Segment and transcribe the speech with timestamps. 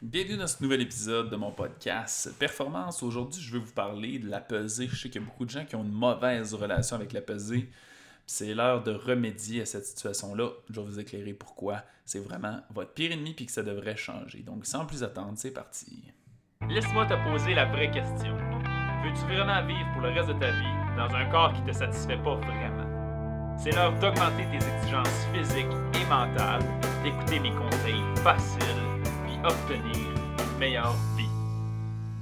[0.00, 3.02] Bienvenue dans ce nouvel épisode de mon podcast Performance.
[3.02, 4.86] Aujourd'hui, je veux vous parler de la pesée.
[4.86, 7.20] Je sais qu'il y a beaucoup de gens qui ont une mauvaise relation avec la
[7.20, 7.68] pesée.
[8.24, 10.50] C'est l'heure de remédier à cette situation-là.
[10.70, 14.38] Je vais vous éclairer pourquoi c'est vraiment votre pire ennemi et que ça devrait changer.
[14.42, 16.04] Donc, sans plus attendre, c'est parti.
[16.68, 18.36] Laisse-moi te poser la vraie question.
[18.36, 22.18] Veux-tu vraiment vivre pour le reste de ta vie dans un corps qui te satisfait
[22.18, 23.56] pas vraiment?
[23.58, 26.62] C'est l'heure d'augmenter tes exigences physiques et mentales,
[27.02, 28.87] d'écouter mes conseils faciles,
[29.44, 31.28] obtenir une meilleure vie.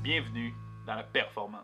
[0.02, 0.52] Bienvenue
[0.86, 1.62] dans la performance.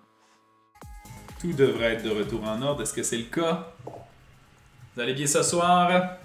[1.41, 2.83] Tout devrait être de retour en ordre.
[2.83, 3.73] Est-ce que c'est le cas?
[3.85, 6.17] Vous allez bien ce soir?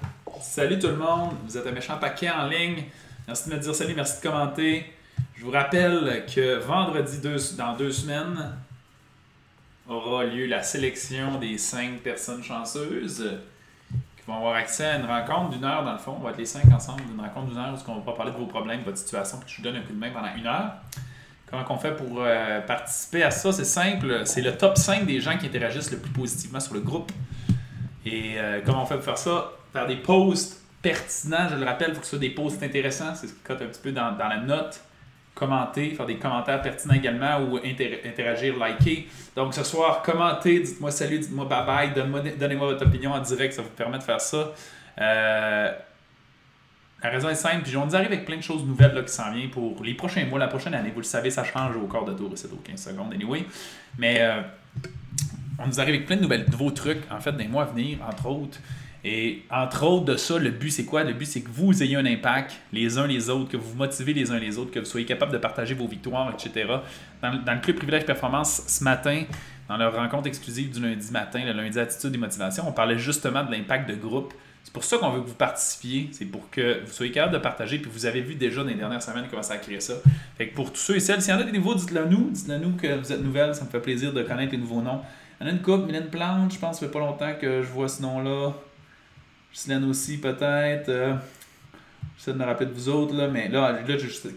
[0.41, 1.33] Salut tout le monde.
[1.45, 2.85] Vous êtes un méchant paquet en ligne.
[3.27, 4.93] Merci de me dire salut, merci de commenter.
[5.35, 7.19] Je vous rappelle que vendredi,
[7.57, 8.55] dans deux semaines,
[9.89, 13.39] aura lieu la sélection des cinq personnes chanceuses
[14.27, 16.15] vont avoir accès à une rencontre d'une heure, dans le fond.
[16.19, 18.37] On va être les cinq ensemble d'une rencontre d'une heure où on va parler de
[18.37, 20.45] vos problèmes, de votre situation, puis je vous donne un coup de main pendant une
[20.45, 20.73] heure.
[21.49, 23.53] Comment on fait pour euh, participer à ça?
[23.53, 24.23] C'est simple.
[24.25, 27.09] C'est le top 5 des gens qui interagissent le plus positivement sur le groupe.
[28.05, 29.51] Et euh, comment on fait pour faire ça?
[29.71, 31.47] Faire des posts pertinents.
[31.49, 33.15] Je le rappelle, il faut que ce soit des posts intéressants.
[33.15, 34.81] C'est ce qui cote un petit peu dans la note
[35.37, 39.07] commenter, faire des commentaires pertinents également ou interagir, liker.
[39.35, 43.61] Donc ce soir, commentez, dites-moi salut, dites-moi bye bye, donnez-moi votre opinion en direct, ça
[43.61, 44.51] vous permet de faire ça.
[44.99, 45.71] Euh,
[47.03, 49.13] la raison est simple, puis on nous arrive avec plein de choses nouvelles là, qui
[49.13, 50.89] s'en viennent pour les prochains mois, la prochaine année.
[50.89, 53.45] Vous le savez, ça change au corps de tour c'est au 15 secondes anyway.
[53.99, 54.41] Mais euh,
[55.59, 57.99] on nous arrive avec plein de nouvelles, nouveaux trucs, en fait, les mois à venir,
[58.07, 58.57] entre autres.
[59.09, 61.05] Et entre autres de ça, le but c'est quoi?
[61.05, 63.77] Le but c'est que vous ayez un impact les uns les autres, que vous vous
[63.77, 66.69] motivez les uns les autres, que vous soyez capable de partager vos victoires, etc.
[67.21, 69.23] Dans, le Club Privilège Performance, ce matin,
[69.69, 73.45] dans leur rencontre exclusive du lundi matin, le lundi Attitude et Motivation, on parlait justement
[73.45, 74.33] de l'impact de groupe.
[74.65, 77.39] C'est pour ça qu'on veut que vous participiez, c'est pour que vous soyez capable de
[77.39, 79.93] partager, puis vous avez vu déjà dans les dernières semaines comment ça a créé ça.
[80.37, 82.29] Fait que pour tous ceux et celles, s'il y en a des nouveaux, dites-le nous,
[82.29, 84.99] dites-le nous que vous êtes nouvelles, ça me fait plaisir de connaître les nouveaux noms.
[85.39, 87.61] Il y en a une couple, Mylène Plante, je pense, ça fait pas longtemps que
[87.61, 88.53] je vois ce nom-là.
[89.57, 90.89] Justine aussi, peut-être.
[90.89, 91.15] Euh,
[92.15, 93.79] J'essaie de me rappeler de vous autres, là, mais là, là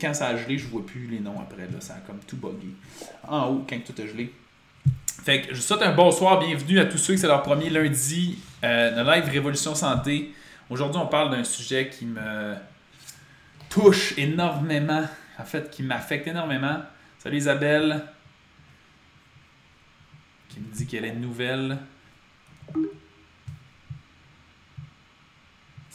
[0.00, 1.62] quand ça a gelé, je vois plus les noms après.
[1.62, 2.72] Là, ça a comme tout bugué.
[3.28, 4.32] En haut, quand tout a gelé.
[5.22, 8.38] Fait que je souhaite un bonsoir, bienvenue à tous ceux que c'est leur premier lundi
[8.64, 10.32] euh, de live Révolution Santé.
[10.70, 12.54] Aujourd'hui, on parle d'un sujet qui me
[13.68, 15.06] touche énormément,
[15.38, 16.80] en fait, qui m'affecte énormément.
[17.18, 18.04] Salut Isabelle,
[20.48, 21.76] qui me dit qu'elle est nouvelle.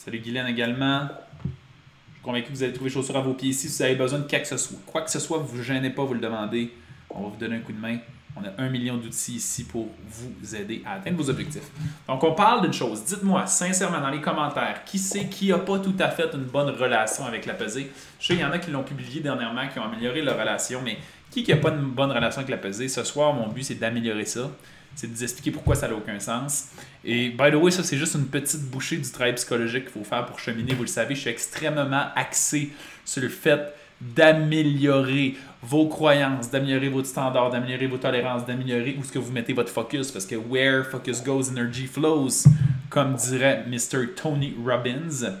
[0.06, 1.08] Salut Guylaine également.
[1.42, 3.68] Je suis convaincu que vous allez trouver chaussures à vos pieds ici.
[3.68, 5.58] Si vous avez besoin de quoi que ce soit, quoi que ce soit, vous ne
[5.58, 6.72] vous gênez pas, vous le demandez.
[7.10, 7.98] On va vous donner un coup de main.
[8.36, 11.68] On a un million d'outils ici pour vous aider à atteindre vos objectifs.
[12.06, 13.04] Donc, on parle d'une chose.
[13.04, 16.70] Dites-moi sincèrement dans les commentaires, qui c'est qui n'a pas tout à fait une bonne
[16.70, 17.90] relation avec la pesée?
[18.20, 20.82] Je sais qu'il y en a qui l'ont publié dernièrement, qui ont amélioré leur relation,
[20.84, 20.98] mais
[21.32, 22.86] qui n'a pas une bonne relation avec la pesée?
[22.86, 24.52] Ce soir, mon but, c'est d'améliorer ça
[24.96, 26.68] c'est de vous expliquer pourquoi ça n'a aucun sens.
[27.08, 30.02] Et by the way, ça c'est juste une petite bouchée du travail psychologique qu'il faut
[30.02, 30.74] faire pour cheminer.
[30.74, 32.72] Vous le savez, je suis extrêmement axé
[33.04, 39.12] sur le fait d'améliorer vos croyances, d'améliorer votre standard, d'améliorer vos tolérances, d'améliorer où ce
[39.12, 40.10] que vous mettez votre focus.
[40.10, 42.48] Parce que where focus goes, energy flows,
[42.90, 44.08] comme dirait Mr.
[44.16, 45.38] Tony Robbins.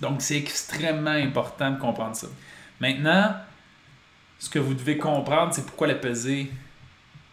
[0.00, 2.26] Donc c'est extrêmement important de comprendre ça.
[2.80, 3.36] Maintenant,
[4.40, 6.50] ce que vous devez comprendre, c'est pourquoi la pesée,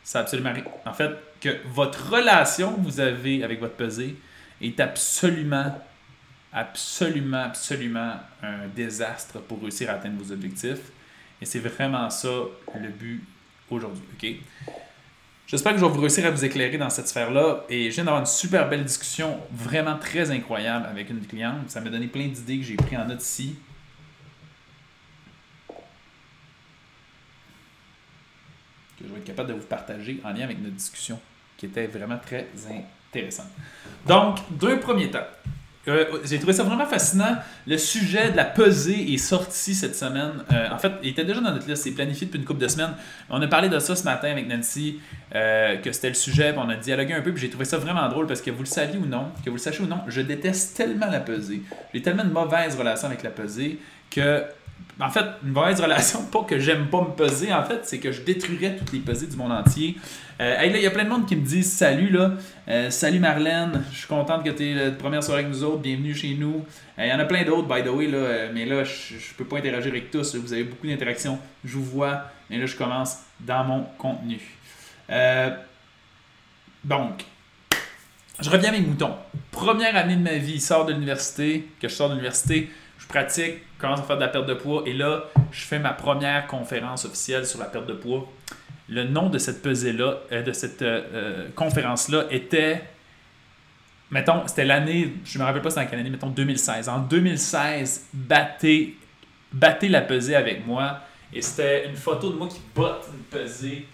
[0.04, 0.64] c'est absolument rien.
[0.86, 4.16] En fait, que votre relation que vous avez avec votre pesée
[4.62, 5.80] est absolument,
[6.52, 10.92] absolument, absolument un désastre pour réussir à atteindre vos objectifs.
[11.42, 12.30] Et c'est vraiment ça
[12.80, 13.24] le but
[13.70, 14.04] aujourd'hui.
[14.14, 14.74] OK?
[15.48, 17.64] J'espère que je vais vous réussir à vous éclairer dans cette sphère-là.
[17.70, 21.70] Et je viens d'avoir une super belle discussion, vraiment très incroyable avec une cliente.
[21.70, 23.56] Ça m'a donné plein d'idées que j'ai pris en note ici.
[28.98, 31.20] Que je vais être capable de vous partager en lien avec notre discussion
[31.58, 32.48] qui était vraiment très
[33.12, 33.46] intéressant.
[34.06, 35.26] Donc, d'un premier temps,
[35.88, 37.38] euh, j'ai trouvé ça vraiment fascinant.
[37.66, 40.32] Le sujet de la pesée est sorti cette semaine.
[40.52, 42.68] Euh, en fait, il était déjà dans notre liste, c'est planifié depuis une couple de
[42.68, 42.94] semaines.
[43.30, 45.00] On a parlé de ça ce matin avec Nancy,
[45.34, 48.28] euh, que c'était le sujet, on a dialogué un peu, j'ai trouvé ça vraiment drôle
[48.28, 50.76] parce que vous le saviez ou non, que vous le sachiez ou non, je déteste
[50.76, 51.62] tellement la pesée.
[51.94, 53.80] J'ai tellement de mauvaises relations avec la pesée
[54.12, 54.44] que
[55.00, 58.12] en fait, une mauvaise relation, pas que j'aime pas me peser, en fait, c'est que
[58.12, 59.98] je détruirais toutes les pesées du monde entier.
[60.40, 62.34] Euh, il y a plein de monde qui me disent salut là.
[62.68, 65.80] Euh, salut Marlène, je suis contente que tu es la première soirée avec nous autres,
[65.80, 66.64] bienvenue chez nous.
[67.00, 69.46] Euh, il y en a plein d'autres, by the way, là, mais là, je, peux
[69.46, 70.36] pas interagir avec tous.
[70.36, 74.40] Vous avez beaucoup d'interactions, je vous vois, mais là, je commence dans mon contenu.
[76.84, 77.26] donc,
[78.40, 79.16] je reviens à mes moutons.
[79.52, 82.70] Première année de ma vie, sort de l'université, que je sors de l'université,
[83.08, 86.48] pratique, commence à faire de la perte de poids et là, je fais ma première
[86.48, 88.28] conférence officielle sur la perte de poids.
[88.90, 92.84] Le nom de cette pesée-là, euh, de cette euh, euh, conférence-là était,
[94.12, 96.88] mettons, c'était l'année, je me rappelle pas c'est dans quelle année, mettons 2016.
[96.90, 98.98] En 2016, battez,
[99.52, 101.02] battez la pesée avec moi.
[101.34, 103.86] Et c'était une photo de moi qui botte une pesée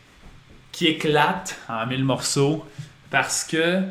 [0.71, 2.65] qui éclate en mille morceaux
[3.09, 3.81] parce que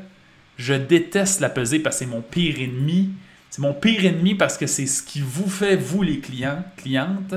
[0.56, 3.10] je déteste la pesée parce que c'est mon pire ennemi.
[3.52, 7.34] C'est mon pire ennemi parce que c'est ce qui vous fait, vous les clients, clientes,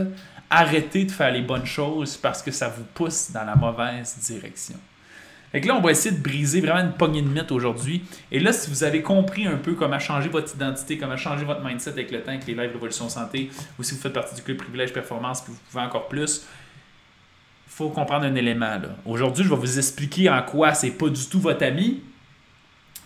[0.49, 4.77] arrêter de faire les bonnes choses parce que ça vous pousse dans la mauvaise direction.
[5.53, 8.05] Et là, on va essayer de briser vraiment une poignée de mythes aujourd'hui.
[8.31, 11.61] Et là, si vous avez compris un peu comment changer votre identité, comment changer votre
[11.61, 14.41] mindset avec le temps, avec les lives Révolution Santé, ou si vous faites partie du
[14.41, 16.45] club Privilège Performance, puis vous pouvez encore plus,
[17.67, 18.79] il faut comprendre un élément.
[19.05, 21.99] Aujourd'hui, je vais vous expliquer en quoi c'est pas du tout votre ami.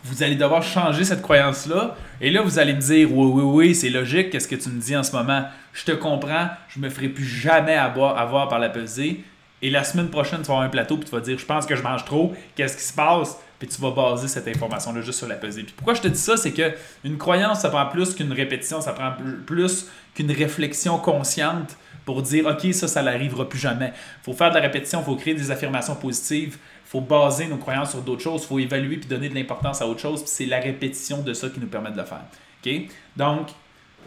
[0.03, 1.95] Vous allez devoir changer cette croyance-là.
[2.21, 4.79] Et là, vous allez me dire Oui, oui, oui, c'est logique, qu'est-ce que tu me
[4.79, 5.45] dis en ce moment?
[5.73, 9.23] Je te comprends, je me ferai plus jamais avoir, avoir par la pesée.
[9.61, 11.65] Et la semaine prochaine, tu vas avoir un plateau, puis tu vas dire Je pense
[11.65, 13.37] que je mange trop, qu'est-ce qui se passe?
[13.59, 15.63] Puis tu vas baser cette information-là juste sur la pesée.
[15.63, 16.73] Puis pourquoi je te dis ça C'est que
[17.03, 19.11] une croyance, ça prend plus qu'une répétition, ça prend
[19.45, 23.91] plus qu'une réflexion consciente pour dire OK, ça, ça n'arrivera plus jamais.
[24.21, 26.57] Il faut faire de la répétition, il faut créer des affirmations positives,
[26.89, 29.99] faut baser nos croyances sur d'autres choses, faut évaluer puis donner de l'importance à autre
[29.99, 32.23] chose, puis c'est la répétition de ça qui nous permet de le faire.
[32.65, 32.71] OK?
[33.15, 33.49] Donc,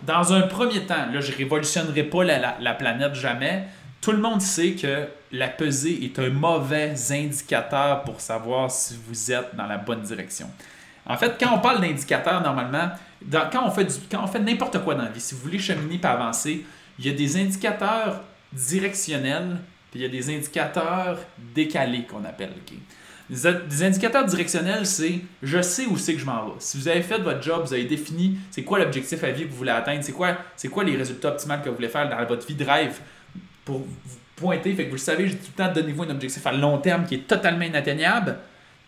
[0.02, 3.68] dans un premier temps, là, je ne révolutionnerai pas la, la planète jamais,
[4.00, 9.30] tout le monde sait que la pesée est un mauvais indicateur pour savoir si vous
[9.30, 10.50] êtes dans la bonne direction.
[11.06, 12.90] En fait, quand on parle d'indicateur, normalement,
[13.30, 16.66] quand on fait, fait n'importe quoi dans la vie, si vous voulez cheminer et avancer,
[16.98, 19.58] il y a des indicateurs directionnels,
[19.92, 21.18] puis il y a des indicateurs
[21.54, 22.50] décalés qu'on appelle.
[23.28, 26.52] Des, indicateurs directionnels, c'est je sais où c'est que je m'en vais.
[26.60, 29.50] Si vous avez fait votre job, vous avez défini c'est quoi l'objectif à vie que
[29.50, 30.38] vous voulez atteindre, c'est quoi,
[30.72, 33.00] quoi les résultats optimaux que vous voulez faire dans votre vie de rêve,
[33.66, 34.74] pour vous pointer.
[34.74, 37.04] Fait que vous le savez, j'ai tout le temps, donnez-vous un objectif à long terme
[37.04, 38.38] qui est totalement inatteignable.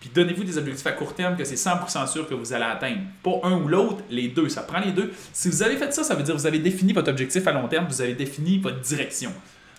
[0.00, 3.00] Puis donnez-vous des objectifs à court terme que c'est 100% sûr que vous allez atteindre.
[3.22, 4.48] Pas un ou l'autre, les deux.
[4.48, 5.12] Ça prend les deux.
[5.34, 7.52] Si vous avez fait ça, ça veut dire que vous avez défini votre objectif à
[7.52, 9.32] long terme, vous avez défini votre direction.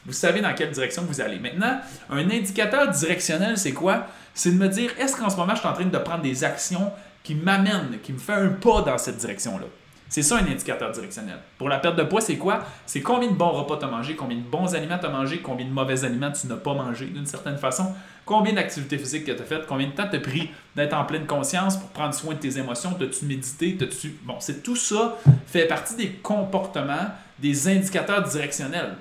[0.05, 1.39] Vous savez dans quelle direction vous allez.
[1.39, 1.79] Maintenant,
[2.09, 4.07] un indicateur directionnel, c'est quoi?
[4.33, 6.43] C'est de me dire, est-ce qu'en ce moment, je suis en train de prendre des
[6.43, 6.91] actions
[7.23, 9.65] qui m'amènent, qui me font un pas dans cette direction-là?
[10.07, 11.39] C'est ça un indicateur directionnel.
[11.57, 12.63] Pour la perte de poids, c'est quoi?
[12.85, 15.39] C'est combien de bons repas tu as mangé, combien de bons aliments tu as mangé,
[15.39, 17.91] combien de mauvais aliments tu n'as pas mangé d'une certaine façon,
[18.23, 21.05] combien d'activités physiques que tu as faites, combien de temps tu as pris d'être en
[21.05, 24.15] pleine conscience pour prendre soin de tes émotions, t'as-tu médité, t'as-tu...
[24.23, 25.17] Bon, c'est tout ça
[25.47, 27.09] fait partie des comportements,
[27.39, 28.95] des indicateurs directionnels.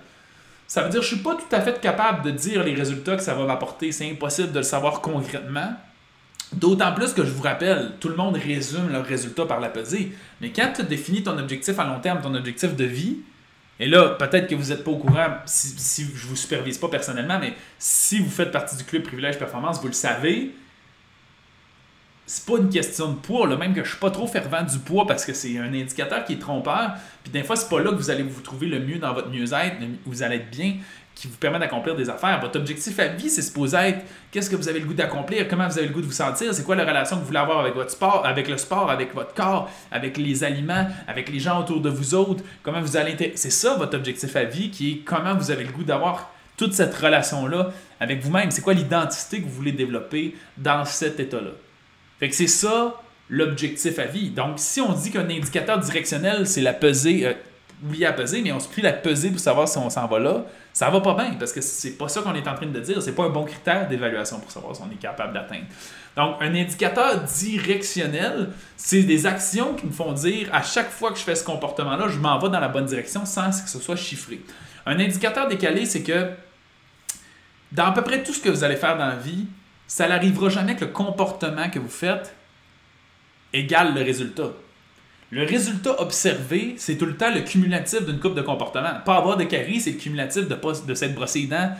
[0.66, 3.16] Ça veut dire que je suis pas tout à fait capable de dire les résultats
[3.16, 3.92] que ça va m'apporter.
[3.92, 5.74] C'est impossible de le savoir concrètement.
[6.52, 10.12] D'autant plus que je vous rappelle, tout le monde résume leurs résultats par la pesée.
[10.40, 13.18] Mais quand tu définis ton objectif à long terme, ton objectif de vie,
[13.80, 16.88] et là, peut-être que vous n'êtes pas au courant si, je ne vous supervise pas
[16.88, 20.54] personnellement, mais si vous faites partie du club Privilège Performance, vous le savez,
[22.26, 25.06] c'est pas une question de poids, même que je suis pas trop fervent du poids
[25.06, 26.92] parce que c'est un indicateur qui est trompeur.
[27.22, 29.28] Puis des fois, c'est pas là que vous allez vous trouver le mieux dans votre
[29.28, 29.76] mieux-être,
[30.06, 30.76] vous allez être bien
[31.14, 32.40] qui vous permet d'accomplir des affaires.
[32.40, 35.68] Votre objectif à vie, c'est supposé être qu'est-ce que vous avez le goût d'accomplir, comment
[35.68, 37.60] vous avez le goût de vous sentir, c'est quoi la relation que vous voulez avoir
[37.60, 41.60] avec votre sport, avec le sport, avec votre corps, avec les aliments, avec les gens
[41.60, 44.96] autour de vous autres, comment vous allez c'est ça votre objectif à vie qui est
[45.04, 49.40] comment vous avez le goût d'avoir toute cette relation là avec vous-même, c'est quoi l'identité
[49.40, 51.50] que vous voulez développer dans cet état-là?
[52.18, 54.30] Fait que c'est ça l'objectif à vie.
[54.30, 57.32] Donc si on dit qu'un indicateur directionnel, c'est la pesée euh,
[57.82, 60.18] oui à peser, mais on se prie la pesée pour savoir si on s'en va
[60.18, 62.80] là, ça va pas bien parce que c'est pas ça qu'on est en train de
[62.80, 63.02] dire.
[63.02, 65.66] C'est pas un bon critère d'évaluation pour savoir si on est capable d'atteindre.
[66.16, 71.18] Donc, un indicateur directionnel, c'est des actions qui me font dire à chaque fois que
[71.18, 73.96] je fais ce comportement-là, je m'en vais dans la bonne direction sans que ce soit
[73.96, 74.40] chiffré.
[74.86, 76.30] Un indicateur décalé, c'est que
[77.72, 79.46] dans à peu près tout ce que vous allez faire dans la vie,
[79.94, 82.34] ça n'arrivera jamais que le comportement que vous faites
[83.52, 84.50] égale le résultat.
[85.30, 88.90] Le résultat observé, c'est tout le temps le cumulatif d'une coupe de comportement.
[89.04, 91.70] Pas avoir de caries, c'est le cumulatif de, de s'être brossé les dents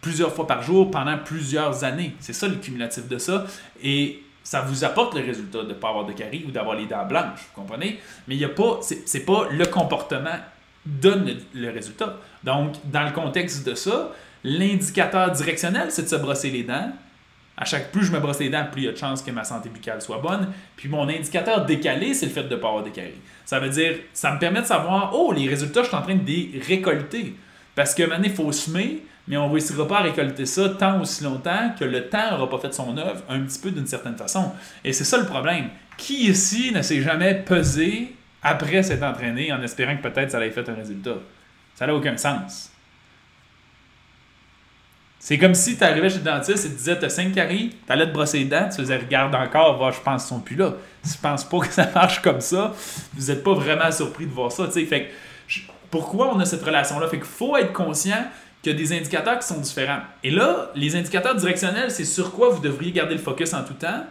[0.00, 2.14] plusieurs fois par jour pendant plusieurs années.
[2.20, 3.44] C'est ça le cumulatif de ça.
[3.82, 6.86] Et ça vous apporte le résultat de ne pas avoir de caries ou d'avoir les
[6.86, 7.98] dents blanches, vous comprenez?
[8.28, 10.38] Mais il y a pas, c'est pas le comportement
[10.86, 12.18] donne le, résultat.
[12.44, 14.12] Donc, dans le contexte de ça,
[14.44, 16.92] l'indicateur directionnel, c'est de se brosser les dents.
[17.56, 19.30] À chaque plus je me brosse les dents, plus il y a de chances que
[19.30, 20.52] ma santé buccale soit bonne.
[20.76, 23.20] Puis mon indicateur décalé, c'est le fait de ne pas avoir caries.
[23.44, 26.16] Ça veut dire, ça me permet de savoir, oh, les résultats, je suis en train
[26.16, 27.36] de les récolter.
[27.74, 31.00] Parce que maintenant, il faut semer, mais on ne réussira pas à récolter ça tant
[31.00, 34.16] aussi longtemps que le temps n'aura pas fait son œuvre un petit peu d'une certaine
[34.16, 34.52] façon.
[34.84, 35.68] Et c'est ça le problème.
[35.96, 40.50] Qui ici ne s'est jamais pesé après s'être entraîné en espérant que peut-être ça allait
[40.50, 41.16] faire un résultat?
[41.76, 42.70] Ça n'a aucun sens.
[45.26, 47.90] C'est comme si tu arrivais chez le dentiste et tu disais T'as 5 caries, tu
[47.90, 50.54] allais te brosser les dents, tu faisais Regarde encore, voir, je pense qu'ils sont plus
[50.54, 50.74] là.
[51.02, 52.74] Je pense pas que ça marche comme ça,
[53.14, 54.68] vous n'êtes pas vraiment surpris de voir ça.
[54.68, 55.10] Fait
[55.90, 57.08] pourquoi on a cette relation-là?
[57.08, 58.22] Fait qu'il faut être conscient
[58.62, 60.00] qu'il y a des indicateurs qui sont différents.
[60.22, 63.72] Et là, les indicateurs directionnels, c'est sur quoi vous devriez garder le focus en tout
[63.72, 64.04] temps.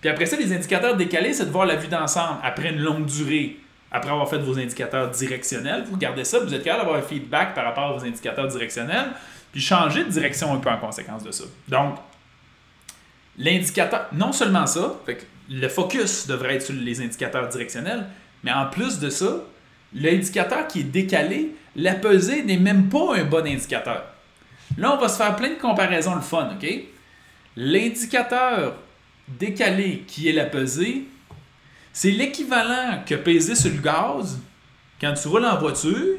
[0.00, 3.06] Puis après ça, les indicateurs décalés, c'est de voir la vue d'ensemble après une longue
[3.06, 3.56] durée
[3.92, 7.54] après avoir fait vos indicateurs directionnels, vous regardez ça, vous êtes capable d'avoir un feedback
[7.54, 9.10] par rapport à vos indicateurs directionnels,
[9.52, 11.44] puis changer de direction un peu en conséquence de ça.
[11.68, 11.96] Donc,
[13.38, 14.98] l'indicateur, non seulement ça,
[15.48, 18.06] le focus devrait être sur les indicateurs directionnels,
[18.42, 19.44] mais en plus de ça,
[19.94, 24.04] l'indicateur qui est décalé, la pesée n'est même pas un bon indicateur.
[24.78, 26.66] Là, on va se faire plein de comparaisons le fun, OK?
[27.56, 28.74] L'indicateur
[29.28, 31.04] décalé qui est la pesée,
[31.92, 34.38] c'est l'équivalent que peser sur le gaz
[35.00, 36.16] quand tu roules en voiture,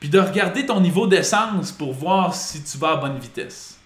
[0.00, 3.78] puis de regarder ton niveau d'essence pour voir si tu vas à bonne vitesse.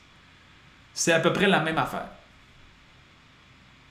[0.93, 2.09] C'est à peu près la même affaire.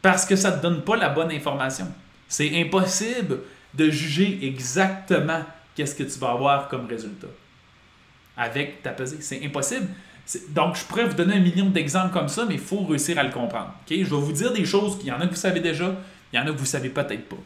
[0.02, 1.88] Parce que ça ne te donne pas la bonne information.
[2.28, 3.40] C'est impossible
[3.74, 5.44] de juger exactement
[5.76, 7.28] qu'est-ce que tu vas avoir comme résultat
[8.38, 9.18] avec ta pesée.
[9.22, 9.88] C'est impossible.
[10.50, 13.24] Donc, je pourrais vous donner un million d'exemples comme ça, mais il faut réussir à
[13.24, 13.74] le comprendre.
[13.90, 15.94] Je vais vous dire des choses qu'il y en a que vous savez déjà,
[16.32, 17.38] il y en a que vous ne savez peut-être pas.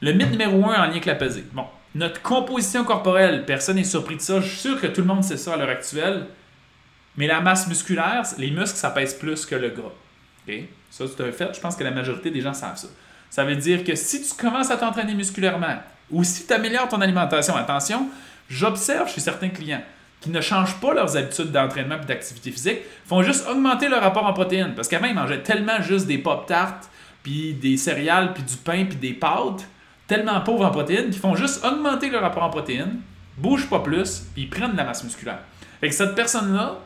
[0.00, 1.44] Le mythe numéro un en lien avec la pesée.
[1.52, 4.40] Bon, notre composition corporelle, personne n'est surpris de ça.
[4.40, 6.26] Je suis sûr que tout le monde sait ça à l'heure actuelle.
[7.16, 9.92] Mais la masse musculaire, les muscles, ça pèse plus que le gras.
[10.90, 11.54] Ça, c'est un fait.
[11.54, 12.88] Je pense que la majorité des gens savent ça.
[13.30, 15.76] Ça veut dire que si tu commences à t'entraîner musculairement
[16.10, 18.08] ou si tu améliores ton alimentation, attention,
[18.48, 19.82] j'observe chez certains clients
[20.20, 24.24] qui ne changent pas leurs habitudes d'entraînement et d'activité physique, font juste augmenter leur rapport
[24.24, 24.74] en protéines.
[24.74, 26.80] Parce qu'avant, ils mangeaient tellement juste des pop-tarts
[27.22, 29.66] puis des céréales, puis du pain, puis des pâtes,
[30.06, 33.00] tellement pauvres en protéines, qu'ils font juste augmenter leur rapport en protéines,
[33.36, 35.40] bougent pas plus, puis ils prennent de la masse musculaire.
[35.80, 36.78] Fait cette personne-là,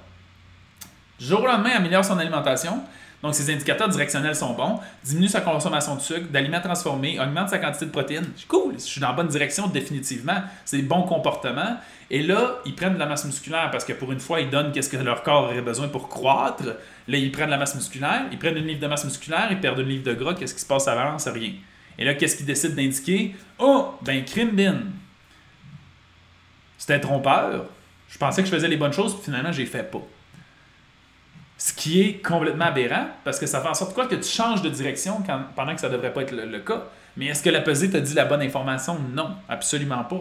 [1.20, 2.82] jour au lendemain, améliore son alimentation,
[3.22, 7.58] donc ses indicateurs directionnels sont bons, diminue sa consommation de sucre, d'aliments transformés, augmente sa
[7.58, 8.30] quantité de protéines.
[8.46, 11.78] Cool, je suis dans la bonne direction définitivement, c'est des bons comportements.
[12.10, 14.70] Et là, ils prennent de la masse musculaire parce que pour une fois, ils donnent
[14.70, 16.64] qu'est-ce que leur corps aurait besoin pour croître.
[17.08, 19.60] Là, ils prennent de la masse musculaire, ils prennent une livre de masse musculaire, ils
[19.60, 21.52] perdent une livre de gras, qu'est-ce qui se passe avant, c'est rien.
[21.98, 23.34] Et là, qu'est-ce qu'ils décident d'indiquer?
[23.58, 24.78] Oh, ben, crime bin.
[26.78, 27.66] C'était trompeur.
[28.08, 30.00] Je pensais que je faisais les bonnes choses, puis finalement, j'ai fait pas.
[31.58, 34.62] Ce qui est complètement aberrant, parce que ça fait en sorte quoi que tu changes
[34.62, 35.22] de direction
[35.56, 36.84] pendant que ça ne devrait pas être le, cas.
[37.16, 38.96] Mais est-ce que la pesée t'a dit la bonne information?
[39.12, 40.20] Non, absolument pas.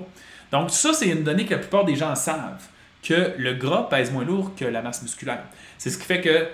[0.52, 2.64] Donc ça, c'est une donnée que la plupart des gens savent,
[3.04, 5.44] que le gras pèse moins lourd que la masse musculaire.
[5.78, 6.48] C'est ce qui fait que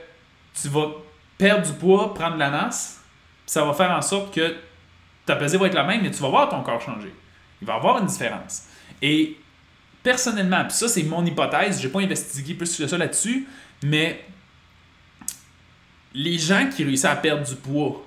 [0.62, 0.90] tu vas
[1.38, 3.02] perdre du poids, prendre de la masse,
[3.46, 4.54] ça va faire en sorte que
[5.26, 7.14] ta pesée va être la même, mais tu vas voir ton corps changer.
[7.62, 8.64] Il va y avoir une différence.
[9.02, 9.38] Et
[10.02, 13.48] personnellement, puis ça c'est mon hypothèse, je n'ai pas investigué plus que ça là-dessus,
[13.84, 14.26] mais
[16.14, 18.06] les gens qui réussissent à perdre du poids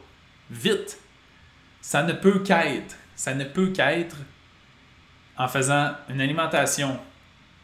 [0.50, 0.98] vite,
[1.80, 4.16] ça ne peut qu'être, ça ne peut qu'être
[5.36, 6.98] en faisant une alimentation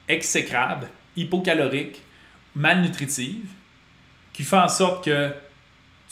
[0.08, 2.02] exécrable, hypocalorique,
[2.54, 3.48] malnutritive,
[4.32, 5.32] qui fait en sorte que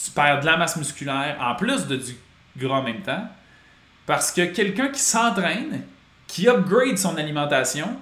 [0.03, 2.17] tu perds de la masse musculaire en plus de du
[2.57, 3.29] gras en même temps.
[4.07, 5.83] Parce que quelqu'un qui s'entraîne,
[6.27, 7.97] qui upgrade son alimentation,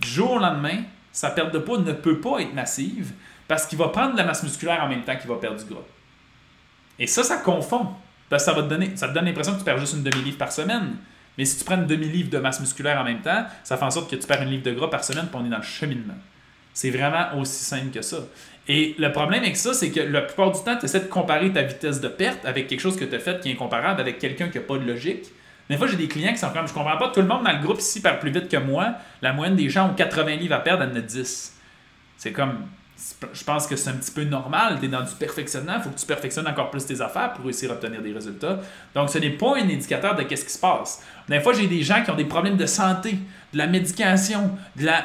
[0.00, 3.12] du jour au lendemain, sa perte de poids ne peut pas être massive
[3.48, 5.64] parce qu'il va prendre de la masse musculaire en même temps qu'il va perdre du
[5.64, 5.84] gras.
[6.98, 7.88] Et ça, ça confond.
[8.28, 10.02] Parce que ça va te donner, ça te donne l'impression que tu perds juste une
[10.02, 10.96] demi-livre par semaine.
[11.38, 13.90] Mais si tu prends une demi-livre de masse musculaire en même temps, ça fait en
[13.90, 15.62] sorte que tu perds une livre de gras par semaine, puis on est dans le
[15.62, 16.16] cheminement.
[16.74, 18.18] C'est vraiment aussi simple que ça.
[18.68, 21.50] Et le problème avec ça, c'est que la plupart du temps, tu essaies de comparer
[21.52, 24.18] ta vitesse de perte avec quelque chose que tu as fait qui est incomparable avec
[24.18, 25.24] quelqu'un qui n'a pas de logique.
[25.70, 27.52] Des fois, j'ai des clients qui sont comme je comprends pas, tout le monde dans
[27.52, 28.94] le groupe ici perd plus vite que moi.
[29.22, 31.54] La moyenne des gens ont 80 livres à perdre, elle en a 10.
[32.18, 32.66] C'est comme
[33.32, 34.78] je pense que c'est un petit peu normal.
[34.80, 35.74] Tu es dans du perfectionnement.
[35.76, 38.58] Il faut que tu perfectionnes encore plus tes affaires pour réussir à obtenir des résultats.
[38.94, 41.04] Donc, ce n'est pas un indicateur de qu'est-ce qui se passe.
[41.28, 43.18] Des fois, j'ai des gens qui ont des problèmes de santé,
[43.52, 45.04] de la médication, de la.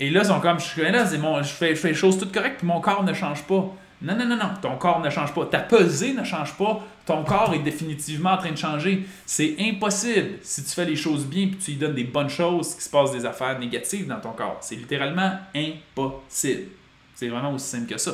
[0.00, 2.32] Et là, ils sont comme, je suis là, je, fais, je fais les choses toutes
[2.32, 3.72] correctes, mon corps ne change pas.
[4.02, 4.50] Non, non, non, non.
[4.60, 5.46] Ton corps ne change pas.
[5.46, 6.82] Ta pesée ne change pas.
[7.06, 9.06] Ton corps est définitivement en train de changer.
[9.24, 12.74] C'est impossible si tu fais les choses bien puis tu lui donnes des bonnes choses,
[12.74, 14.58] qu'il se passe des affaires négatives dans ton corps.
[14.60, 16.64] C'est littéralement impossible.
[17.14, 18.12] C'est vraiment aussi simple que ça.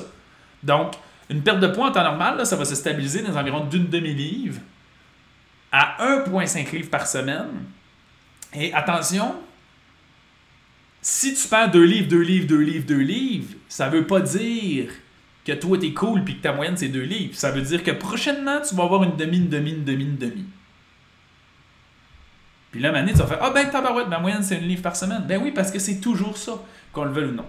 [0.63, 0.95] Donc,
[1.29, 4.61] une perte de poids en temps normal, ça va se stabiliser dans environ d'une demi-livre
[5.73, 7.65] à 1,5 livre par semaine.
[8.55, 9.35] Et attention,
[11.03, 14.91] si tu perds 2 livres, 2 livres, 2 livres, 2 livres, ça veut pas dire
[15.45, 17.35] que toi t'es cool puis que ta moyenne c'est 2 livres.
[17.35, 20.17] Ça veut dire que prochainement tu vas avoir une demi, une demi, une demi, une
[20.17, 20.45] demi.
[22.71, 24.95] Puis là, Mané, tu vas faire Ah ben, tabarouette, ma moyenne, c'est une livre par
[24.95, 25.25] semaine.
[25.27, 26.53] Ben oui, parce que c'est toujours ça,
[26.93, 27.47] qu'on le veuille ou non.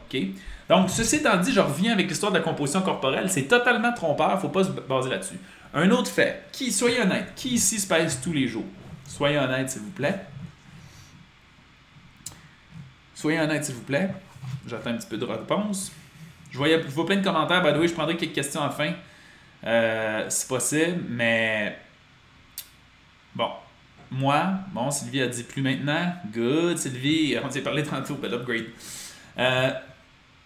[0.67, 3.29] Donc, ceci étant dit, je reviens avec l'histoire de la composition corporelle.
[3.29, 5.38] C'est totalement trompeur, faut pas se baser là-dessus.
[5.74, 8.65] Un autre fait, qui, soyez honnête, qui ici se pèse tous les jours?
[9.08, 10.25] Soyez honnête, s'il vous plaît.
[13.21, 14.09] Soyez honnête, s'il vous plaît.
[14.67, 15.91] J'attends un petit peu de réponse.
[16.49, 17.61] Je, voyais, je vois plein de commentaires.
[17.61, 18.93] By the way, je prendrai quelques questions à la fin.
[19.63, 21.77] Euh, si possible, mais.
[23.35, 23.51] Bon.
[24.09, 26.15] Moi, bon, Sylvie a dit plus maintenant.
[26.33, 27.37] Good, Sylvie.
[27.43, 28.65] On s'est parlé tantôt, but upgrade.
[29.37, 29.69] Euh,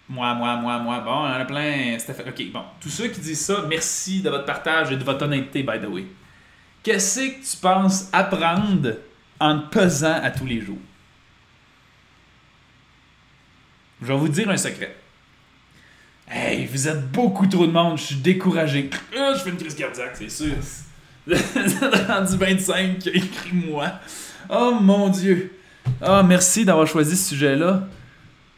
[0.06, 1.00] moi, moi, moi, moi.
[1.00, 1.96] Bon, on en a plein.
[2.28, 2.62] Ok, bon.
[2.78, 5.88] Tous ceux qui disent ça, merci de votre partage et de votre honnêteté, by the
[5.88, 6.04] way.
[6.82, 8.98] Qu'est-ce que tu penses apprendre
[9.40, 10.76] en pesant à tous les jours?
[14.02, 14.94] Je vais vous dire un secret.
[16.28, 18.90] Hey, vous êtes beaucoup trop de monde, je suis découragé.
[19.16, 20.54] Ah, je fais une crise cardiaque, c'est sûr.
[21.26, 21.34] Vous
[22.08, 23.92] rendu 25 qui a écrit moi.
[24.50, 25.52] Oh mon Dieu.
[26.06, 27.86] Oh, merci d'avoir choisi ce sujet-là.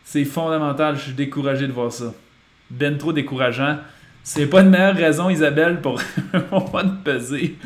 [0.05, 2.15] C'est fondamental, je suis découragé de voir ça.
[2.71, 3.79] Ben trop décourageant.
[4.23, 6.01] C'est pas une meilleure raison, Isabelle, pour
[6.73, 7.57] pas te peser.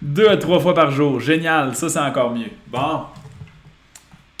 [0.00, 1.20] Deux à trois fois par jour.
[1.20, 2.50] Génial, ça c'est encore mieux.
[2.68, 3.04] Bon.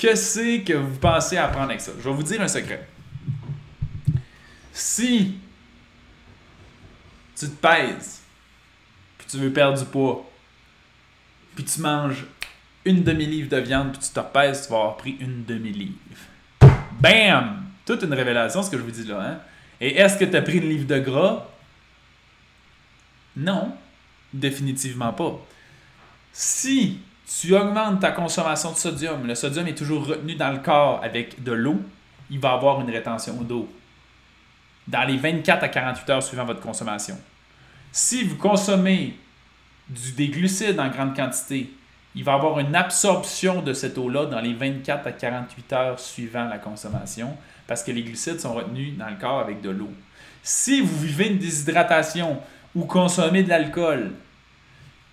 [0.00, 1.92] Que c'est que vous pensez apprendre avec ça?
[1.98, 2.88] Je vais vous dire un secret.
[4.72, 5.36] Si
[7.36, 8.22] tu te pèses,
[9.18, 10.26] puis tu veux perdre du poids,
[11.54, 12.24] puis tu manges
[12.86, 15.98] une demi-livre de viande, puis tu te pèses, tu vas avoir pris une demi-livre.
[16.98, 17.66] Bam!
[17.84, 19.20] Toute une révélation, ce que je vous dis là.
[19.20, 19.38] Hein?
[19.82, 21.46] Et est-ce que tu as pris une livre de gras?
[23.36, 23.76] Non,
[24.32, 25.38] définitivement pas.
[26.32, 27.00] Si
[27.38, 31.42] tu augmentes ta consommation de sodium, le sodium est toujours retenu dans le corps avec
[31.42, 31.80] de l'eau,
[32.28, 33.68] il va avoir une rétention d'eau
[34.88, 37.16] dans les 24 à 48 heures suivant votre consommation.
[37.92, 39.16] Si vous consommez
[39.88, 41.72] des glucides en grande quantité,
[42.16, 46.46] il va avoir une absorption de cette eau-là dans les 24 à 48 heures suivant
[46.46, 47.36] la consommation,
[47.68, 49.90] parce que les glucides sont retenus dans le corps avec de l'eau.
[50.42, 52.40] Si vous vivez une déshydratation
[52.74, 54.12] ou consommez de l'alcool,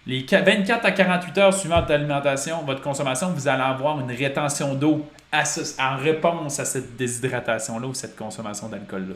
[0.07, 4.73] les 24 à 48 heures suivant votre alimentation, votre consommation, vous allez avoir une rétention
[4.73, 9.15] d'eau en réponse à cette déshydratation-là ou cette consommation d'alcool-là.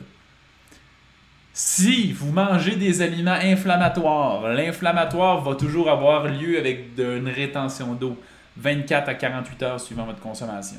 [1.53, 8.17] Si vous mangez des aliments inflammatoires, l'inflammatoire va toujours avoir lieu avec une rétention d'eau
[8.57, 10.77] 24 à 48 heures suivant votre consommation.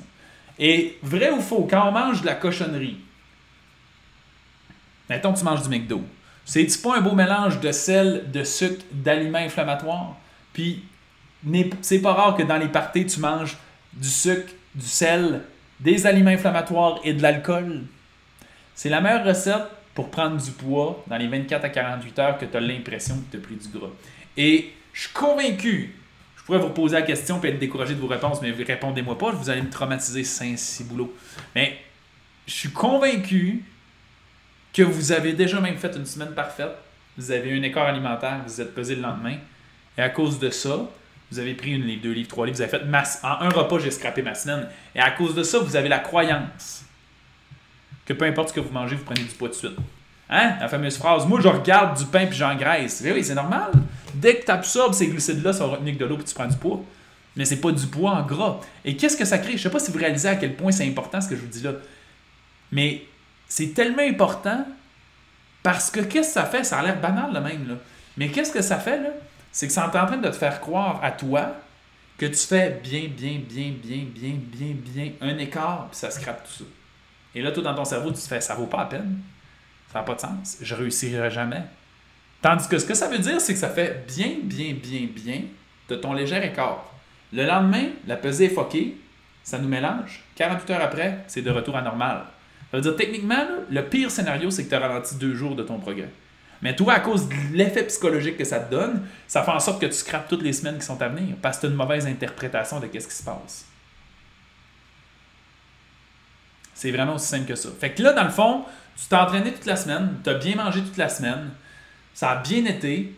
[0.59, 2.98] Et vrai ou faux, quand on mange de la cochonnerie,
[5.09, 6.03] mettons que tu manges du McDo,
[6.44, 10.16] c'est-tu pas un beau mélange de sel, de sucre, d'aliments inflammatoires?
[10.52, 10.85] Puis,
[11.81, 13.57] c'est pas rare que dans les parties, tu manges
[13.92, 15.42] du sucre, du sel,
[15.81, 17.83] des aliments inflammatoires et de l'alcool.
[18.74, 22.46] C'est la meilleure recette pour prendre du poids dans les 24 à 48 heures que
[22.46, 23.90] tu as l'impression que tu as pris du gras.
[24.37, 25.94] Et je suis convaincu,
[26.37, 29.33] je pourrais vous poser la question et être découragé de vos réponses, mais répondez-moi pas,
[29.33, 31.14] vous allez me traumatiser saint boulot.
[31.55, 31.78] Mais
[32.46, 33.64] je suis convaincu
[34.72, 36.72] que vous avez déjà même fait une semaine parfaite,
[37.18, 39.37] vous avez un écart alimentaire, vous êtes pesé le lendemain,
[39.98, 40.88] et à cause de ça,
[41.30, 42.82] vous avez pris une livre, deux livres, trois livres, vous avez fait.
[43.22, 44.68] En un repas, j'ai scrappé ma semaine.
[44.94, 46.85] Et à cause de ça, vous avez la croyance
[48.04, 49.76] que peu importe ce que vous mangez, vous prenez du poids de suite.
[50.28, 50.56] Hein?
[50.61, 53.00] La fameuse phrase Moi, je regarde du pain puis j'engraisse.
[53.04, 53.70] Oui, oui, c'est normal.
[54.14, 56.56] Dès que tu absorbes ces glucides-là, ça va retenir de l'eau puis tu prends du
[56.56, 56.82] poids.
[57.35, 58.61] Mais c'est pas du poids en gras.
[58.85, 59.52] Et qu'est-ce que ça crée?
[59.52, 61.46] Je sais pas si vous réalisez à quel point c'est important ce que je vous
[61.46, 61.72] dis là.
[62.70, 63.04] Mais
[63.55, 64.67] c'est tellement important
[65.62, 66.65] parce que qu'est-ce que ça fait?
[66.65, 67.69] Ça a l'air banal, le même.
[67.69, 67.75] Là.
[68.17, 69.11] Mais qu'est-ce que ça fait là?
[69.51, 71.57] C'est que c'est en train de te faire croire à toi
[72.17, 76.45] que tu fais bien, bien, bien, bien, bien, bien, bien un écart, puis ça scrape
[76.45, 76.71] tout ça.
[77.35, 79.19] Et là, tout dans ton cerveau, tu te fais ça vaut pas la peine.
[79.93, 80.57] Ça n'a pas de sens.
[80.62, 81.62] Je réussirai jamais.
[82.41, 85.43] Tandis que ce que ça veut dire, c'est que ça fait bien, bien, bien, bien
[85.91, 86.91] de ton léger écart.
[87.35, 88.97] Le lendemain, la pesée est foquée,
[89.45, 90.25] ça nous mélange.
[90.37, 92.25] 48 heures après, c'est de retour à normal.
[92.72, 95.62] Ça veut dire, techniquement, le pire scénario, c'est que tu as ralenti deux jours de
[95.62, 96.08] ton progrès.
[96.62, 99.80] Mais toi, à cause de l'effet psychologique que ça te donne, ça fait en sorte
[99.80, 101.76] que tu scrapes toutes les semaines qui sont à venir parce que tu as une
[101.76, 103.66] mauvaise interprétation de ce qui se passe.
[106.72, 107.68] C'est vraiment aussi simple que ça.
[107.78, 108.64] Fait que là, dans le fond,
[108.96, 111.50] tu t'es entraîné toute la semaine, tu as bien mangé toute la semaine,
[112.14, 113.14] ça a bien été,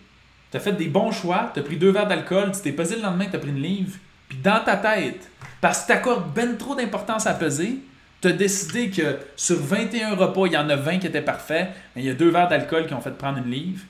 [0.50, 2.96] tu as fait des bons choix, tu as pris deux verres d'alcool, tu t'es pesé
[2.96, 3.96] le lendemain, tu as pris une livre,
[4.28, 7.80] puis dans ta tête, parce que tu accordes ben trop d'importance à peser,
[8.24, 11.68] tu as décidé que sur 21 repas, il y en a 20 qui étaient parfaits,
[11.94, 13.82] mais il y a deux verres d'alcool qui ont fait prendre une livre,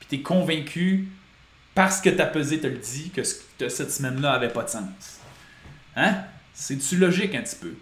[0.00, 1.06] puis tu es convaincu,
[1.72, 5.20] parce que ta pesé te le dit, que cette semaine-là avait pas de sens.
[5.94, 6.16] Hein?
[6.52, 7.74] C'est-tu logique un petit peu?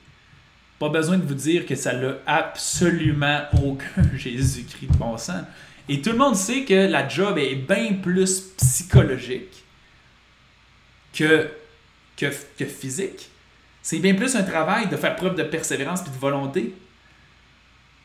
[0.78, 5.16] Pas besoin de vous dire que ça n'a absolument aucun Jésus-Christ de bon.
[5.88, 9.64] Et tout le monde sait que la job est bien plus psychologique
[11.14, 11.48] que
[12.18, 12.26] que,
[12.58, 13.30] que physique.
[13.84, 16.74] C'est bien plus un travail de faire preuve de persévérance et de volonté.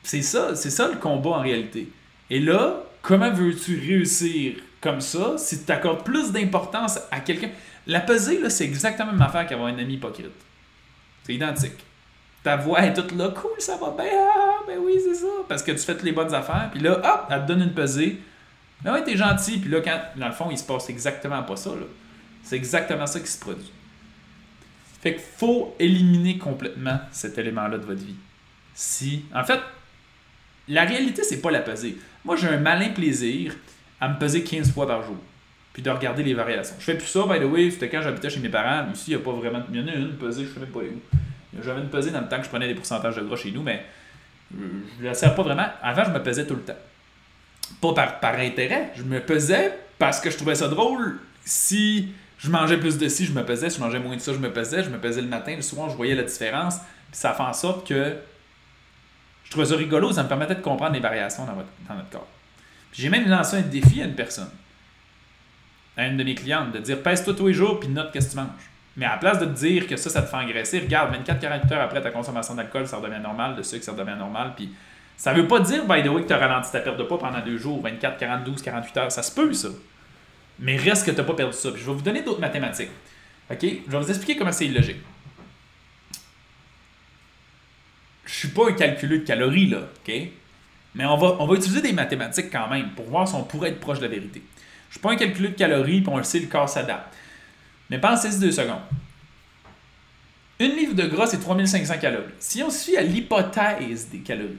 [0.03, 1.89] C'est ça, c'est ça le combat en réalité.
[2.29, 7.51] Et là, comment veux-tu réussir comme ça si tu accordes plus d'importance à quelqu'un?
[7.87, 10.25] La pesée, là, c'est exactement la même affaire qu'avoir un ami hypocrite.
[11.23, 11.79] C'est identique.
[12.43, 15.27] Ta voix est toute là, cool, ça va bien, ah, ben oui, c'est ça.
[15.47, 17.73] Parce que tu fais toutes les bonnes affaires, puis là, hop, elle te donne une
[17.73, 18.19] pesée.
[18.81, 21.55] Ben ouais, t'es gentil, puis là, quand, dans le fond, il se passe exactement pas
[21.55, 21.71] ça.
[22.43, 23.71] C'est exactement ça qui se produit.
[25.01, 28.15] Fait qu'il faut éliminer complètement cet élément-là de votre vie.
[28.73, 29.59] Si, en fait,
[30.67, 31.97] la réalité, c'est pas la pesée.
[32.25, 33.55] Moi, j'ai un malin plaisir
[34.01, 35.17] à me peser 15 fois par jour.
[35.73, 36.75] Puis de regarder les variations.
[36.79, 38.91] Je fais plus ça, by the way, c'était quand j'habitais chez mes parents.
[38.93, 39.63] Ici, il n'y a pas vraiment.
[39.71, 41.62] Il y en a une pesée, je sais même pas où.
[41.62, 43.63] J'avais une pesée dans le temps que je prenais des pourcentages de gras chez nous,
[43.63, 43.85] mais
[44.51, 45.67] je ne la sers pas vraiment.
[45.81, 46.77] Avant, je me pesais tout le temps.
[47.81, 48.91] Pas par, par intérêt.
[48.95, 51.19] Je me pesais parce que je trouvais ça drôle.
[51.43, 52.09] Si
[52.39, 53.69] je mangeais plus de ci, je me pesais.
[53.69, 54.84] Je mangeais moins de ça, je me pesais.
[54.84, 56.78] Je me pesais le matin, le soir, je voyais la différence.
[56.78, 58.15] Puis ça fait en sorte que
[59.43, 60.13] je trouvais ça rigolo.
[60.13, 62.28] Ça me permettait de comprendre les variations dans, notre corps.
[62.93, 64.49] J'ai même lancé un défi à une personne,
[65.97, 68.32] à une de mes clientes, de dire pèse-toi tous les jours puis note qu'est-ce que
[68.32, 68.47] tu manges.
[68.95, 71.73] Mais à la place de te dire que ça, ça te fait engraisser, regarde, 24-48
[71.73, 74.54] heures après ta consommation d'alcool, ça redevient normal, de sucre, ça redevient normal.
[74.56, 74.73] Puis
[75.15, 77.19] ça veut pas dire, by the way, que tu as ralenti ta perte de poids
[77.19, 79.12] pendant deux jours, 24, 42, 48 heures.
[79.12, 79.69] Ça se peut, ça.
[80.60, 81.72] Mais reste que tu n'as pas perdu ça.
[81.72, 82.89] Puis je vais vous donner d'autres mathématiques.
[83.50, 83.62] OK?
[83.62, 84.98] Je vais vous expliquer comment c'est illogique.
[88.26, 89.80] Je suis pas un calculeux de calories, là.
[89.80, 90.13] OK?
[90.95, 94.00] Mais on va, utiliser des mathématiques quand même pour voir si on pourrait être proche
[94.00, 94.41] de la vérité.
[94.89, 97.15] Je suis pas un calculeux de calories, puis on le sait, le corps s'adapte.
[97.89, 98.82] Mais pensez-y deux secondes.
[100.60, 102.34] Une livre de gras, c'est 3500 calories.
[102.39, 104.58] Si on suit à l'hypothèse des calories,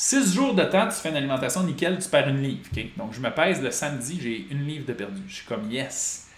[0.00, 2.60] 6 jours de temps, tu fais une alimentation nickel, tu perds une livre.
[2.96, 5.20] Donc, je me pèse le samedi, j'ai une livre de perdu.
[5.26, 6.28] Je suis comme yes.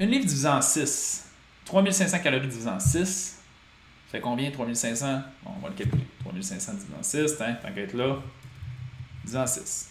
[0.00, 1.24] Une livre divisé en 6.
[1.64, 2.96] 3500 calories divisé en 6.
[2.96, 6.02] Ça fait combien 3500 bon, On va le calculer.
[6.24, 8.16] 3500 divisé en 6, hein, être là.
[9.22, 9.90] Divisé en 6.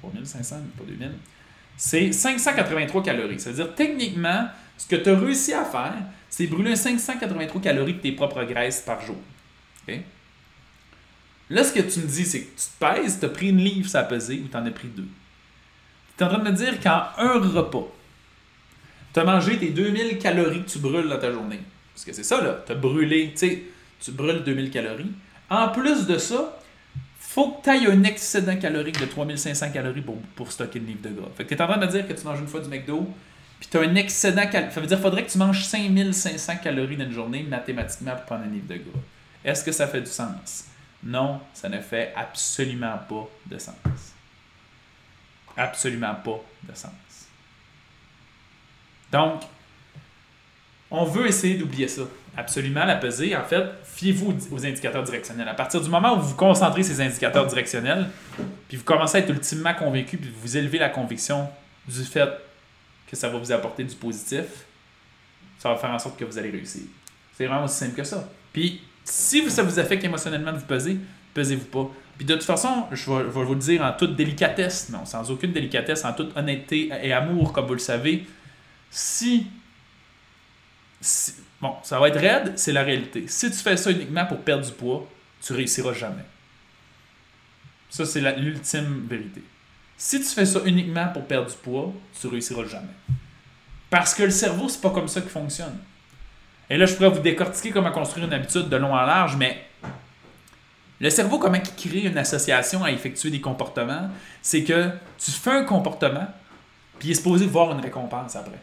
[0.00, 1.10] 3500, pas 2000.
[1.76, 3.40] C'est 583 calories.
[3.40, 4.46] C'est-à-dire, techniquement,
[4.78, 5.96] ce que tu as réussi à faire,
[6.30, 9.18] c'est brûler 583 calories de tes propres graisses par jour.
[11.50, 13.58] Là, ce que tu me dis, c'est que tu te pèses, tu as pris une
[13.58, 15.08] livre, ça a pesé, ou tu en as pris deux.
[16.16, 17.88] Tu es en train de me dire qu'en un repas,
[19.12, 21.60] tu as mangé tes 2000 calories que tu brûles dans ta journée.
[21.92, 22.62] Parce que c'est ça, là.
[22.66, 23.62] Tu as brûlé, tu sais,
[24.00, 25.12] tu brûles 2000 calories.
[25.50, 26.58] En plus de ça,
[27.20, 30.04] faut que tu ailles un excédent calorique de 3500 calories
[30.36, 31.28] pour, stocker une livre de gras.
[31.36, 32.68] Fait que tu es en train de me dire que tu manges une fois du
[32.68, 33.08] McDo,
[33.60, 34.72] puis tu as un excédent calorique.
[34.72, 38.44] Ça veut dire faudrait que tu manges 5500 calories dans une journée mathématiquement pour prendre
[38.44, 39.00] un livre de gras.
[39.44, 40.66] Est-ce que ça fait du sens?
[41.04, 43.74] Non, ça ne fait absolument pas de sens.
[45.56, 46.92] Absolument pas de sens.
[49.12, 49.42] Donc,
[50.90, 52.02] on veut essayer d'oublier ça.
[52.36, 55.46] Absolument, la pesée, en fait, fiez-vous aux indicateurs directionnels.
[55.46, 58.08] À partir du moment où vous concentrez ces indicateurs directionnels,
[58.66, 61.48] puis vous commencez à être ultimement convaincu, puis vous élevez la conviction
[61.86, 62.28] du fait
[63.06, 64.44] que ça va vous apporter du positif,
[65.58, 66.82] ça va faire en sorte que vous allez réussir.
[67.36, 68.28] C'est vraiment aussi simple que ça.
[68.52, 70.98] Puis, si ça vous affecte émotionnellement de vous peser,
[71.34, 71.90] pesez-vous pas.
[72.16, 75.52] Puis de toute façon, je vais, vous le dire en toute délicatesse, non, sans aucune
[75.52, 78.26] délicatesse, en toute honnêteté et amour, comme vous le savez,
[78.90, 79.46] si,
[81.60, 83.24] bon, ça va être raide, c'est la réalité.
[83.26, 85.06] Si tu fais ça uniquement pour perdre du poids,
[85.42, 86.24] tu réussiras jamais.
[87.90, 89.42] Ça, c'est l'ultime vérité.
[89.96, 92.86] Si tu fais ça uniquement pour perdre du poids, tu réussiras jamais.
[93.90, 95.76] Parce que le cerveau, c'est pas comme ça qu'il fonctionne.
[96.74, 99.64] Et là, je pourrais vous décortiquer comment construire une habitude de long en large, mais
[100.98, 104.10] le cerveau, comment il crée une association à effectuer des comportements,
[104.42, 106.26] c'est que tu fais un comportement,
[106.98, 108.58] puis il est supposé voir une récompense après.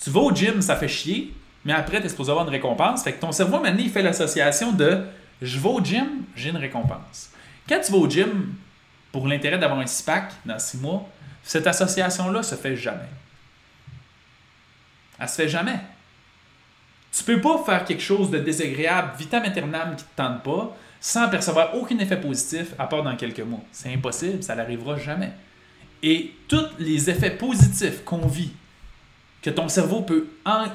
[0.00, 3.02] Tu vas au gym, ça fait chier, mais après, tu es supposé avoir une récompense.
[3.02, 5.04] Fait que ton cerveau, maintenant, il fait l'association de
[5.40, 7.30] je vais au gym, j'ai une récompense.
[7.68, 8.54] Quand tu vas au gym
[9.10, 11.08] pour l'intérêt d'avoir un six-pack dans six mois,
[11.42, 13.10] cette association-là se fait jamais.
[15.18, 15.80] Elle se fait jamais.
[17.16, 21.28] Tu peux pas faire quelque chose de désagréable, vitam aeternam qui te tente pas, sans
[21.28, 23.60] percevoir aucun effet positif à part dans quelques mois.
[23.70, 25.32] C'est impossible, ça n'arrivera jamais.
[26.02, 28.52] Et tous les effets positifs qu'on vit,
[29.42, 30.28] que ton cerveau peut,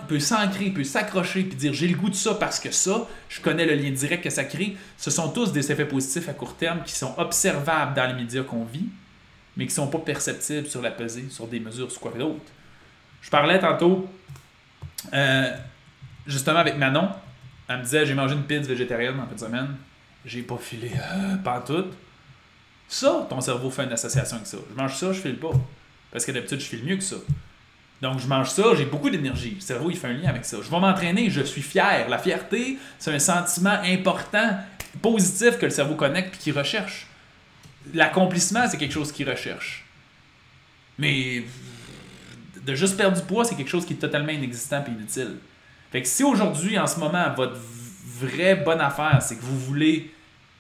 [0.08, 3.42] peut s'ancrer, peut s'accrocher, puis dire j'ai le goût de ça parce que ça, je
[3.42, 6.56] connais le lien direct que ça crée, ce sont tous des effets positifs à court
[6.56, 8.88] terme qui sont observables dans les médias qu'on vit,
[9.56, 12.52] mais qui ne sont pas perceptibles sur la pesée, sur des mesures, sur quoi d'autre.
[13.22, 14.08] Je parlais tantôt
[15.14, 15.52] euh,
[16.28, 17.10] justement avec Manon,
[17.68, 19.76] elle me disait j'ai mangé une pizza végétarienne en fin de semaine,
[20.26, 21.86] j'ai pas filé euh, pas tout.
[22.88, 24.58] Ça, ton cerveau fait une association avec ça.
[24.70, 25.52] Je mange ça, je file pas.
[26.12, 27.18] Parce que d'habitude, je file mieux que ça.
[28.02, 29.56] Donc, je mange ça, j'ai beaucoup d'énergie.
[29.56, 30.58] Le cerveau, il fait un lien avec ça.
[30.62, 32.08] Je vais m'entraîner, je suis fier.
[32.08, 34.58] La fierté, c'est un sentiment important,
[35.02, 37.08] positif que le cerveau connecte et qu'il recherche.
[37.94, 39.86] L'accomplissement, c'est quelque chose qu'il recherche.
[40.98, 41.44] Mais
[42.66, 45.38] de juste perdre du poids, c'est quelque chose qui est totalement inexistant et inutile.
[45.92, 47.58] Fait que si aujourd'hui, en ce moment, votre
[48.20, 50.12] vraie bonne affaire, c'est que vous voulez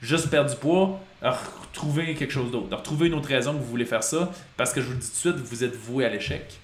[0.02, 2.76] juste perdre du poids, retrouver quelque chose d'autre.
[2.76, 5.08] Retrouver une autre raison que vous voulez faire ça, parce que je vous le dis
[5.08, 6.60] tout de suite, vous êtes voué à l'échec.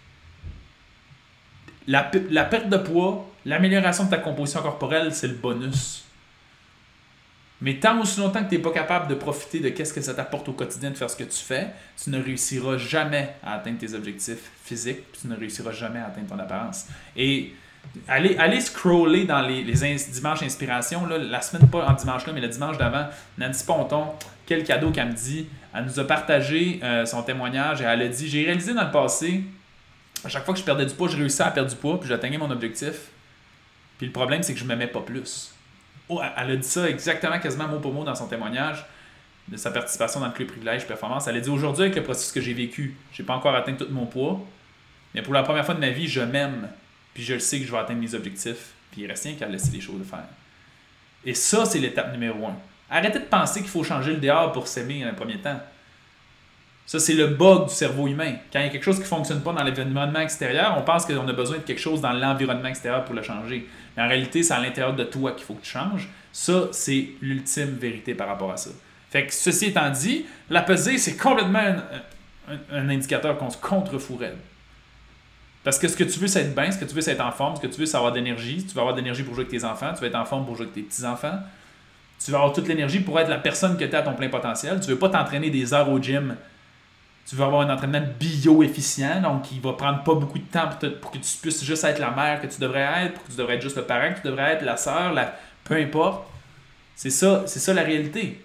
[1.87, 6.05] La, la, perte de poids, l'amélioration de ta composition corporelle, c'est le bonus.
[7.59, 10.13] Mais tant aussi longtemps que tu n'es pas capable de profiter de qu'est-ce que ça
[10.13, 11.67] t'apporte au quotidien de faire ce que tu fais,
[12.01, 16.27] tu ne réussiras jamais à atteindre tes objectifs physiques, tu ne réussiras jamais à atteindre
[16.27, 16.87] ton apparence.
[17.15, 17.53] Et
[18.07, 22.41] allez, allez scroller dans les, dimanches inspiration, là, la semaine, pas en dimanche là, mais
[22.41, 24.07] le dimanche d'avant, Nancy Ponton,
[24.45, 25.47] quel cadeau qu'elle me dit.
[25.75, 28.91] Elle nous a partagé euh, son témoignage et elle a dit J'ai réalisé dans le
[28.91, 29.43] passé,
[30.23, 32.09] à chaque fois que je perdais du poids, je réussissais à perdre du poids, puis
[32.09, 33.09] j'atteignais mon objectif.
[33.97, 35.53] Puis le problème, c'est que je ne m'aimais pas plus.
[36.09, 38.85] Oh, elle a dit ça exactement, quasiment mot pour mot dans son témoignage
[39.47, 41.27] de sa participation dans le club privilège performance.
[41.27, 43.87] Elle a dit aujourd'hui, avec le processus que j'ai vécu, j'ai pas encore atteint tout
[43.89, 44.39] mon poids,
[45.13, 46.69] mais pour la première fois de ma vie, je m'aime,
[47.13, 49.47] puis je le sais que je vais atteindre mes objectifs, puis il reste rien qu'à
[49.47, 50.25] laisser les choses faire.
[51.25, 52.55] Et ça, c'est l'étape numéro un.
[52.89, 55.59] Arrêtez de penser qu'il faut changer le dehors pour s'aimer en un premier temps.
[56.85, 58.33] Ça, c'est le bug du cerveau humain.
[58.51, 61.05] Quand il y a quelque chose qui ne fonctionne pas dans l'environnement extérieur, on pense
[61.05, 63.67] qu'on a besoin de quelque chose dans l'environnement extérieur pour le changer.
[63.95, 66.09] Mais en réalité, c'est à l'intérieur de toi qu'il faut que tu changes.
[66.33, 68.71] Ça, c'est l'ultime vérité par rapport à ça.
[69.09, 71.75] Fait que ceci étant dit, la pesée, c'est complètement
[72.71, 74.35] un, indicateur qu'on se contrefourrait.
[75.63, 77.25] Parce que ce que tu veux, c'est être bien, ce que tu veux, c'est être
[77.25, 78.65] en forme, ce que tu veux, c'est avoir d'énergie.
[78.65, 80.55] Tu veux avoir d'énergie pour jouer avec tes enfants, tu veux être en forme pour
[80.55, 81.39] jouer avec tes petits-enfants.
[82.23, 84.29] Tu veux avoir toute l'énergie pour être la personne que tu es à ton plein
[84.29, 84.79] potentiel.
[84.79, 86.35] Tu veux pas t'entraîner des heures au gym
[87.25, 90.69] tu veux avoir un entraînement bio-efficient, donc il va prendre pas beaucoup de temps
[91.01, 93.37] pour, que tu puisses juste être la mère que tu devrais être, pour que tu
[93.37, 95.33] devrais être juste le parent que tu devrais être, la sœur, la...
[95.63, 96.27] peu importe.
[96.95, 98.43] C'est ça, c'est ça la réalité.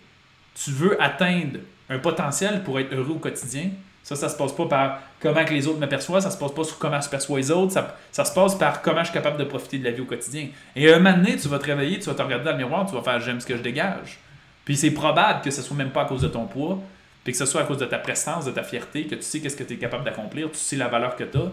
[0.54, 1.58] Tu veux atteindre
[1.90, 3.70] un potentiel pour être heureux au quotidien.
[4.08, 6.52] Ça, ça se passe pas par comment que les autres me perçoivent, ça se passe
[6.52, 9.12] pas sur comment je perçois les autres, ça, ça se passe par comment je suis
[9.12, 10.48] capable de profiter de la vie au quotidien.
[10.74, 12.86] Et un moment donné, tu vas te réveiller, tu vas te regarder dans le miroir,
[12.86, 14.18] tu vas faire j'aime ce que je dégage.
[14.64, 16.78] Puis c'est probable que ce soit même pas à cause de ton poids,
[17.22, 19.56] que ce soit à cause de ta prestance, de ta fierté, que tu sais qu'est-ce
[19.56, 21.52] que tu es capable d'accomplir, tu sais la valeur que tu as,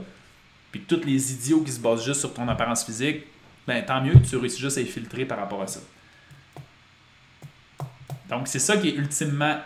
[0.72, 3.26] puis tous les idiots qui se basent juste sur ton apparence physique,
[3.68, 5.82] ben tant mieux que tu réussis juste à y filtrer par rapport à ça.
[8.30, 9.58] Donc, c'est ça qui est ultimement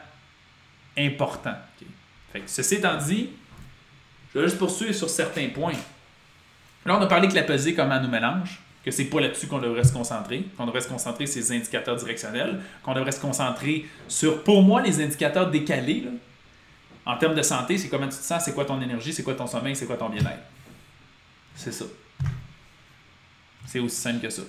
[0.97, 1.54] important.
[2.32, 3.30] Fait que, ceci étant dit,
[4.34, 5.74] je vais juste poursuivre sur certains points.
[6.86, 9.60] Là, on a parlé que la pesée, comment nous mélange que c'est pas là-dessus qu'on
[9.60, 13.86] devrait se concentrer, qu'on devrait se concentrer sur ces indicateurs directionnels, qu'on devrait se concentrer
[14.08, 16.06] sur, pour moi, les indicateurs décalés.
[17.06, 19.36] En termes de santé, c'est comment tu te sens, c'est quoi ton énergie, c'est quoi
[19.36, 20.44] ton sommeil, c'est quoi ton bien-être.
[21.56, 21.86] C'est ça.
[23.65, 24.44] C'est aussi simple que ça.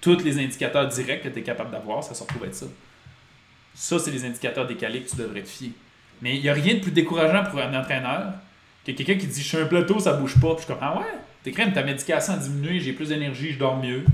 [0.00, 2.66] Tous les indicateurs directs que tu es capable d'avoir, ça se retrouve être ça.
[3.74, 5.72] Ça, c'est les indicateurs décalés que tu devrais te fier.
[6.22, 8.34] Mais il n'y a rien de plus décourageant pour un entraîneur
[8.84, 10.54] que quelqu'un qui dit Je suis un plateau, ça bouge pas.
[10.54, 13.76] Puis je comprends, ah ouais, T'écris, ta médication a diminué, j'ai plus d'énergie, je dors
[13.76, 14.04] mieux.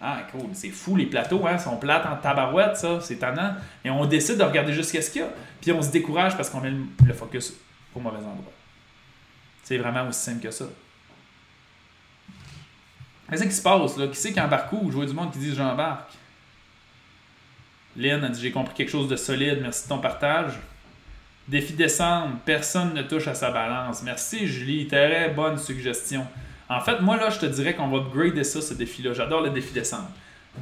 [0.00, 0.50] Ah, cool.
[0.52, 3.54] C'est fou, les plateaux, hein, sont plates en tabarouette, ça, c'est tannant.
[3.84, 5.28] Et on décide de regarder juste ce qu'il y a.
[5.60, 6.72] Puis on se décourage parce qu'on met
[7.06, 7.54] le focus
[7.94, 8.52] au mauvais endroit.
[9.62, 10.66] C'est vraiment aussi simple que ça.
[13.30, 14.08] Qu'est-ce qui se passe, là?
[14.08, 14.90] Qui c'est qui embarque où?
[14.90, 16.12] Je du monde qui dit j'embarque.
[17.96, 20.54] Lynn a dit j'ai compris quelque chose de solide, merci de ton partage.
[21.50, 24.04] Défi décembre, personne ne touche à sa balance.
[24.04, 26.24] Merci Julie, très bonne suggestion.
[26.68, 29.14] En fait, moi, là, je te dirais qu'on va upgrader ça, ce défi-là.
[29.14, 30.08] J'adore le défi décembre.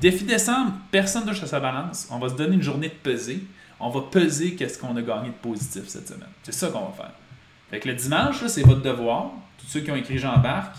[0.00, 2.08] Défi décembre, personne ne touche à sa balance.
[2.10, 3.44] On va se donner une journée de peser.
[3.78, 6.30] On va peser qu'est-ce qu'on a gagné de positif cette semaine.
[6.42, 7.12] C'est ça qu'on va faire.
[7.70, 9.32] Fait que le dimanche, c'est votre devoir.
[9.58, 10.76] Tous ceux qui ont écrit J'embarque,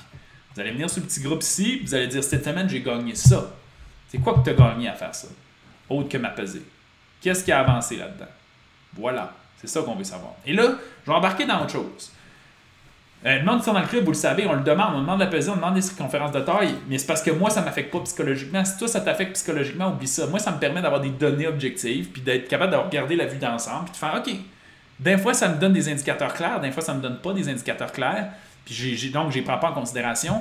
[0.55, 3.13] vous allez venir sur le petit groupe ici, vous allez dire cette semaine, j'ai gagné
[3.13, 3.51] ça.
[4.07, 5.27] C'est quoi que tu as gagné à faire ça?
[5.87, 6.63] Autre que ma pesée?
[7.21, 8.25] Qu'est-ce qui a avancé là-dedans?
[8.95, 9.35] Voilà.
[9.59, 10.33] C'est ça qu'on veut savoir.
[10.45, 12.11] Et là, je vais embarquer dans autre chose.
[13.25, 15.27] Euh, qui sont dans le club, vous le savez, on le demande, on demande la
[15.27, 17.91] pesée, on demande des circonférences de taille, mais c'est parce que moi, ça ne m'affecte
[17.91, 18.63] pas psychologiquement.
[18.63, 20.25] Si toi, ça t'affecte psychologiquement, oublie ça.
[20.27, 23.37] Moi, ça me permet d'avoir des données objectives, puis d'être capable de regarder la vue
[23.37, 24.33] d'ensemble, puis de faire, OK,
[25.01, 27.33] des fois, ça me donne des indicateurs clairs, des fois, ça ne me donne pas
[27.33, 28.29] des indicateurs clairs,
[28.63, 30.35] puis donc, je les prends pas en considération.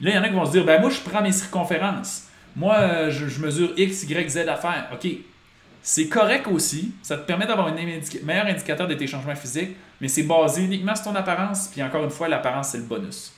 [0.00, 2.28] Là, il y en a qui vont se dire, ben moi, je prends mes circonférences.
[2.56, 4.88] Moi, euh, je, je mesure X, Y, Z à faire.
[4.92, 5.06] OK,
[5.82, 6.94] c'est correct aussi.
[7.02, 10.94] Ça te permet d'avoir un meilleur indicateur de tes changements physiques, mais c'est basé uniquement
[10.94, 11.68] sur ton apparence.
[11.68, 13.32] Puis encore une fois, l'apparence, c'est le bonus.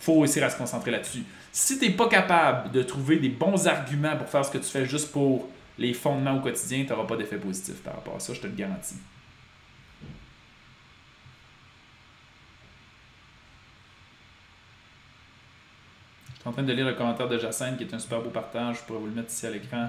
[0.00, 1.22] faut réussir à se concentrer là-dessus.
[1.52, 4.70] Si tu n'es pas capable de trouver des bons arguments pour faire ce que tu
[4.70, 8.20] fais juste pour les fondements au quotidien, tu n'auras pas d'effet positif par rapport à
[8.20, 8.96] ça, je te le garantis.
[16.44, 18.76] suis en train de lire le commentaire de Jacinthe qui est un super beau partage.
[18.76, 19.88] Je pourrais vous le mettre ici à l'écran.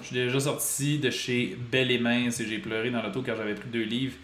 [0.00, 3.36] Je suis déjà sorti de chez Belle et Mince et j'ai pleuré dans l'auto car
[3.36, 4.16] j'avais pris deux livres.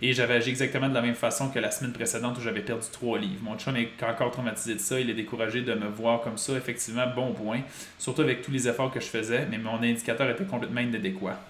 [0.00, 2.86] Et j'avais agi exactement de la même façon que la semaine précédente où j'avais perdu
[2.92, 3.42] trois livres.
[3.42, 5.00] Mon chum est encore traumatisé de ça.
[5.00, 6.56] Il est découragé de me voir comme ça.
[6.56, 7.60] Effectivement, bon point.
[7.98, 9.46] Surtout avec tous les efforts que je faisais.
[9.50, 11.40] Mais mon indicateur était complètement inadéquat.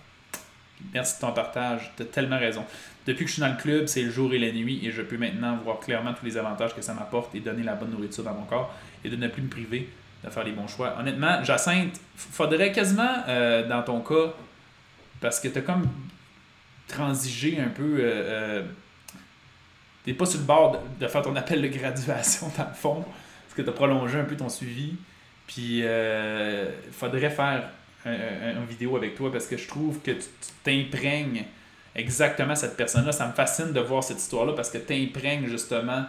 [0.94, 1.92] Merci de ton partage.
[1.96, 2.64] Tu as tellement raison.
[3.06, 5.02] Depuis que je suis dans le club, c'est le jour et la nuit et je
[5.02, 8.24] peux maintenant voir clairement tous les avantages que ça m'apporte et donner la bonne nourriture
[8.24, 9.88] dans mon corps et de ne plus me priver
[10.24, 10.94] de faire les bons choix.
[10.98, 14.32] Honnêtement, Jacinthe, faudrait quasiment, euh, dans ton cas,
[15.20, 15.88] parce que tu as comme
[16.86, 17.98] transigé un peu.
[18.00, 18.62] Euh, euh
[20.04, 23.54] t'es pas sur le bord de, faire ton appel de graduation, dans le fond, parce
[23.54, 24.94] que tu as prolongé un peu ton suivi.
[25.46, 27.70] Puis, euh, faudrait faire
[28.06, 30.26] une vidéo avec toi parce que je trouve que tu
[30.64, 31.44] t'imprègnes
[31.94, 33.12] exactement cette personne-là.
[33.12, 36.06] Ça me fascine de voir cette histoire-là parce que tu imprègnes justement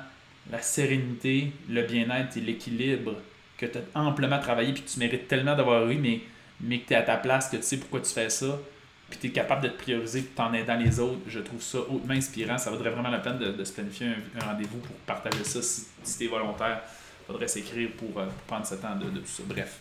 [0.52, 3.16] la sérénité, le bien-être et l'équilibre
[3.60, 6.22] que tu as amplement travaillé puis que tu mérites tellement d'avoir eu, mais,
[6.62, 8.58] mais que tu es à ta place, que tu sais pourquoi tu fais ça,
[9.10, 11.20] puis tu es capable de te prioriser en aidant les autres.
[11.28, 12.58] Je trouve ça hautement inspirant.
[12.58, 16.26] Ça vaudrait vraiment la peine de, se planifier un, rendez-vous pour partager ça si, tu
[16.26, 16.82] es volontaire.
[17.24, 19.44] Il faudrait s'écrire pour, euh, prendre ce temps de, tout ça.
[19.46, 19.80] Bref.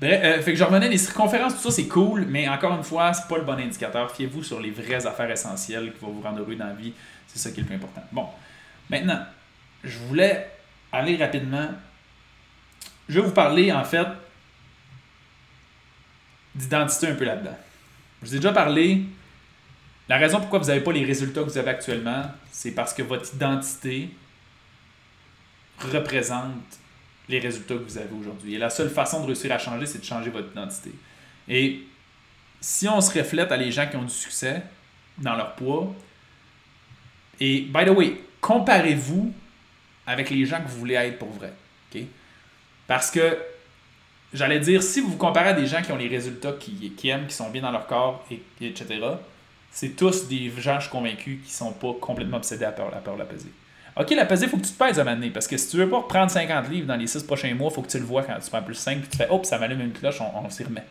[0.00, 2.84] Bref, euh, fait que je revenais, les circonférences, tout ça c'est cool, mais encore une
[2.84, 4.10] fois, c'est pas le bon indicateur.
[4.10, 6.94] Fiez-vous sur les vraies affaires essentielles qui vont vous rendre heureux dans la vie.
[7.26, 8.02] C'est ça qui est le plus important.
[8.12, 8.26] Bon,
[8.88, 9.20] maintenant,
[9.84, 10.48] je voulais
[10.92, 11.68] aller rapidement
[13.10, 14.06] je vais vous parler en fait
[16.54, 17.58] d'identité un peu là-dedans.
[18.22, 19.02] Je vous ai déjà parlé.
[20.08, 23.02] La raison pourquoi vous n'avez pas les résultats que vous avez actuellement, c'est parce que
[23.02, 24.10] votre identité
[25.80, 26.78] représente
[27.28, 28.54] les résultats que vous avez aujourd'hui.
[28.54, 30.92] Et la seule façon de réussir à changer, c'est de changer votre identité.
[31.48, 31.82] Et
[32.60, 34.62] si on se reflète à les gens qui ont du succès
[35.18, 35.92] dans leur poids,
[37.40, 39.32] et by the way, comparez-vous
[40.06, 41.52] avec les gens que vous voulez être pour vrai.
[42.90, 43.38] Parce que,
[44.34, 47.28] j'allais dire, si vous vous comparez à des gens qui ont les résultats qui aiment,
[47.28, 48.98] qui sont bien dans leur corps, et, etc.,
[49.70, 52.96] c'est tous des gens, je suis convaincu, qui sont pas complètement obsédés à peur, la
[52.96, 53.52] peur de la pesée.
[53.96, 55.76] Ok, la pesée, il faut que tu te pèses à un parce que si tu
[55.76, 58.04] veux pas reprendre 50 livres dans les 6 prochains mois, il faut que tu le
[58.04, 60.50] vois quand tu prends plus 5, puis tu fais, hop, ça m'allume une cloche, on,
[60.50, 60.82] s'y remet.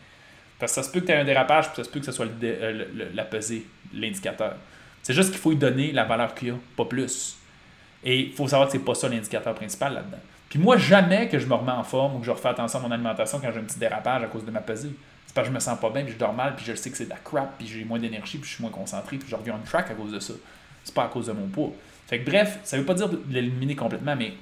[0.58, 2.06] Parce que ça se peut que tu aies un dérapage, puis ça se peut que
[2.06, 4.54] ce soit euh, la pesée, l'indicateur.
[5.02, 7.36] C'est juste qu'il faut lui donner la valeur qu'il a, pas plus.
[8.02, 10.20] Et il faut savoir que c'est pas ça l'indicateur principal là-dedans.
[10.50, 12.82] Puis moi, jamais que je me remets en forme ou que je refais attention à
[12.82, 14.90] mon alimentation quand j'ai un petit dérapage à cause de ma pesée.
[15.26, 16.90] C'est parce que je me sens pas bien, puis je dors mal, puis je sais
[16.90, 19.28] que c'est de la crap, puis j'ai moins d'énergie, puis je suis moins concentré, puis
[19.28, 20.34] je reviens en track à cause de ça.
[20.82, 21.70] C'est pas à cause de mon poids.
[22.08, 24.34] Fait que bref, ça veut pas dire de l'éliminer complètement, mais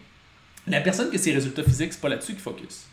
[0.66, 2.87] la personne qui a ses résultats physiques, c'est pas là-dessus qu'il focus.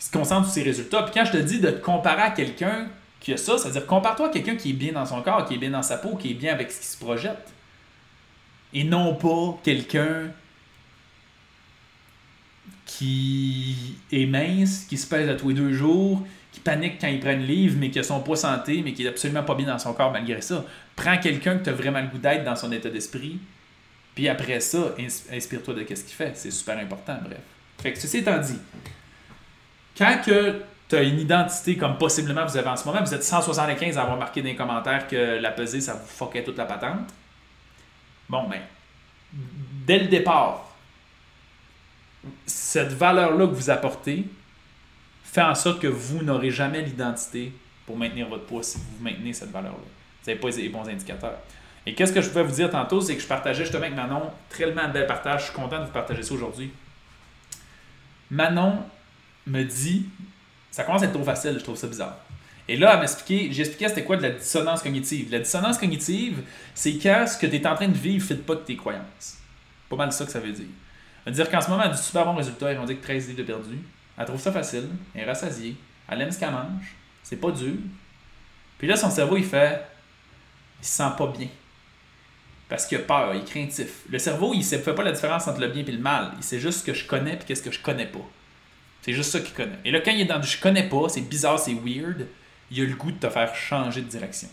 [0.00, 1.02] Il se concentre sur ses résultats.
[1.02, 2.88] Puis quand je te dis de te comparer à quelqu'un
[3.20, 5.58] qui a ça, c'est-à-dire compare-toi à quelqu'un qui est bien dans son corps, qui est
[5.58, 7.52] bien dans sa peau, qui est bien avec ce qui se projette.
[8.72, 10.30] Et non pas quelqu'un
[12.88, 13.76] qui
[14.10, 17.32] est mince, qui se pèse à tous les deux jours, qui panique quand il prend
[17.32, 19.78] le livre, mais qui a son poids santé, mais qui est absolument pas bien dans
[19.78, 20.64] son corps malgré ça.
[20.96, 23.38] Prends quelqu'un que tu as vraiment le goût d'être dans son état d'esprit,
[24.14, 24.94] puis après ça,
[25.30, 26.32] inspire-toi de ce qu'il fait.
[26.34, 27.38] C'est super important, bref.
[27.80, 28.58] Fait que ceci étant dit,
[29.96, 33.22] quand que tu as une identité comme possiblement vous avez en ce moment, vous êtes
[33.22, 36.64] 175 à avoir marqué dans les commentaires que la pesée, ça vous fuckait toute la
[36.64, 37.10] patente.
[38.30, 38.60] Bon, ben,
[39.86, 40.67] dès le départ,
[42.46, 44.24] cette valeur-là que vous apportez
[45.24, 47.52] fait en sorte que vous n'aurez jamais l'identité
[47.86, 49.78] pour maintenir votre poids si vous maintenez cette valeur-là.
[49.78, 51.38] Vous n'avez pas les bons indicateurs.
[51.86, 54.30] Et qu'est-ce que je pouvais vous dire tantôt, c'est que je partageais justement avec Manon,
[54.50, 56.70] tellement de bel partage, je suis content de vous partager ça aujourd'hui.
[58.30, 58.84] Manon
[59.46, 60.06] me dit,
[60.70, 62.18] ça commence à être trop facile, je trouve ça bizarre.
[62.68, 65.32] Et là, elle m'expliquait, j'ai expliqué c'était quoi de la dissonance cognitive.
[65.32, 66.42] La dissonance cognitive,
[66.74, 68.76] c'est quand ce que tu es en train de vivre ne fit pas de tes
[68.76, 69.38] croyances.
[69.88, 70.66] Pas mal ça que ça veut dire.
[71.28, 72.72] Elle dire qu'en ce moment, elle a du super bon résultat.
[72.72, 73.78] Ils vont dire que 13 livres de perdu.
[74.16, 74.88] Elle trouve ça facile.
[75.14, 75.76] Elle est rassasiée.
[76.08, 76.96] Elle aime ce qu'elle mange.
[77.22, 77.74] C'est pas dur.
[78.78, 79.78] Puis là, son cerveau, il fait.
[80.80, 81.48] Il se sent pas bien.
[82.70, 84.04] Parce qu'il a peur, il est craintif.
[84.08, 86.32] Le cerveau, il ne fait pas la différence entre le bien et le mal.
[86.38, 88.26] Il sait juste ce que je connais et qu'est-ce que je connais pas.
[89.02, 89.78] C'est juste ça qu'il connaît.
[89.84, 92.26] Et là, quand il est dans du je connais pas, c'est bizarre, c'est weird,
[92.70, 94.48] il a le goût de te faire changer de direction.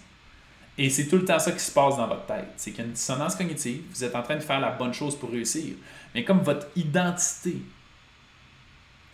[0.77, 2.49] Et c'est tout le temps ça qui se passe dans votre tête.
[2.57, 4.93] C'est qu'il y a une dissonance cognitive, vous êtes en train de faire la bonne
[4.93, 5.75] chose pour réussir.
[6.15, 7.57] Mais comme votre identité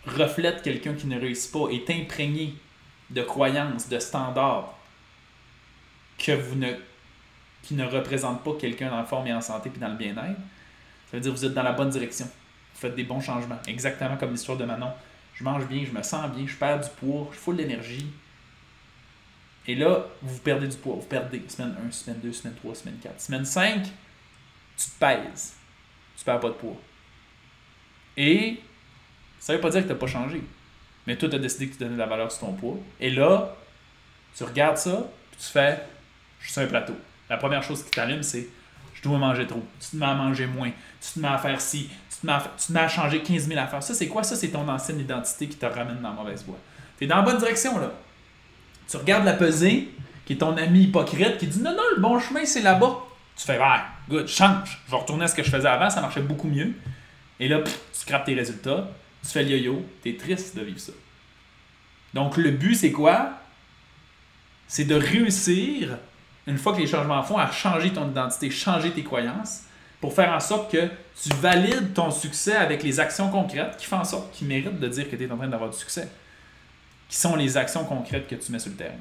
[0.06, 2.54] reflète quelqu'un qui ne réussit pas, est imprégné
[3.10, 4.74] de croyances, de standards
[6.18, 6.72] que vous ne,
[7.62, 10.38] qui ne représentent pas quelqu'un en forme et en santé puis dans le bien-être,
[11.10, 12.24] ça veut dire que vous êtes dans la bonne direction.
[12.24, 13.58] Vous faites des bons changements.
[13.66, 14.92] Exactement comme l'histoire de Manon.
[15.34, 18.06] Je mange bien, je me sens bien, je perds du poids, je fous l'énergie,
[19.66, 20.96] et là, vous perdez du poids.
[20.96, 23.20] Vous perdez semaine 1, semaine 2, semaine 3, semaine 4.
[23.20, 23.84] Semaine 5,
[24.76, 25.54] tu te pèses.
[26.16, 26.76] Tu perds pas de poids.
[28.16, 28.60] Et
[29.38, 30.42] Ça veut pas dire que tu n'as pas changé.
[31.06, 32.76] Mais toi, tu as décidé que tu donnais de la valeur sur ton poids.
[33.00, 33.56] Et là,
[34.36, 35.80] tu regardes ça, puis tu fais
[36.38, 36.94] Je suis sur un plateau.
[37.28, 38.46] La première chose qui t'allume, c'est
[38.94, 39.62] Je dois manger trop.
[39.80, 40.70] Tu te mets à manger moins.
[41.00, 41.90] Tu te mets à faire ci.
[42.10, 43.82] Tu te mets à, changer 15 000 affaires.
[43.82, 44.22] Ça, c'est quoi?
[44.22, 46.58] Ça, c'est ton ancienne identité qui te ramène dans la mauvaise voie.
[46.98, 47.90] Tu es dans la bonne direction, là.
[48.88, 49.88] Tu regardes la pesée,
[50.24, 52.98] qui est ton ami hypocrite, qui dit Non, non, le bon chemin, c'est là-bas.
[53.36, 54.80] Tu fais Ouais, good, change.
[54.86, 56.74] Je vais retourner à ce que je faisais avant, ça marchait beaucoup mieux.
[57.42, 58.88] Et là, tu scrapes tes résultats,
[59.20, 60.92] tu fais le yo-yo, t'es triste de vivre ça.
[62.14, 63.32] Donc, le but, c'est quoi?
[64.68, 65.98] C'est de réussir,
[66.46, 69.62] une fois que les changements font, à changer ton identité, changer tes croyances,
[70.00, 70.88] pour faire en sorte que
[71.20, 74.88] tu valides ton succès avec les actions concrètes qui font en sorte qu'ils méritent de
[74.88, 76.08] dire que tu es en train d'avoir du succès.
[77.08, 78.94] Qui sont les actions concrètes que tu mets sur le terrain.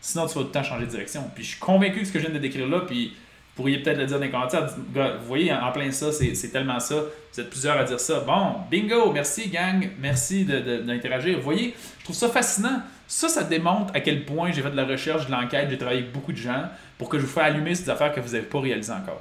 [0.00, 1.28] Sinon, tu vas tout le temps changer de direction.
[1.34, 3.16] Puis je suis convaincu que ce que je viens de décrire là, puis
[3.50, 4.66] vous pourriez peut-être le dire dans les commentaires.
[4.66, 6.94] Vous voyez, en plein ça, c'est tellement ça.
[7.32, 8.20] Vous êtes plusieurs à dire ça.
[8.20, 11.36] Bon, bingo, merci gang, merci d'interagir.
[11.36, 12.80] Vous voyez, je trouve ça fascinant.
[13.06, 16.00] Ça, ça démontre à quel point j'ai fait de la recherche, de l'enquête, j'ai travaillé
[16.00, 16.64] avec beaucoup de gens
[16.96, 19.20] pour que je vous fasse allumer ces affaires que vous n'avez pas réalisées encore.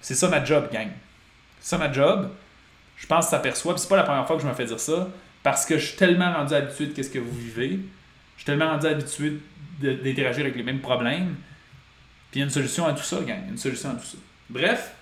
[0.00, 0.88] C'est ça ma job, gang.
[1.60, 2.30] C'est ça ma job.
[2.96, 3.74] Je pense que ça perçoit.
[3.74, 5.08] Puis c'est pas la première fois que je me fais dire ça.
[5.42, 7.80] Parce que je suis tellement rendu habitué de ce que vous vivez.
[8.36, 9.40] Je suis tellement rendu habitué
[9.80, 11.36] d'interagir avec les mêmes problèmes.
[12.32, 13.46] Puis il y a une solution à tout ça, gang.
[13.50, 14.16] Une solution à tout ça.
[14.48, 14.94] Bref,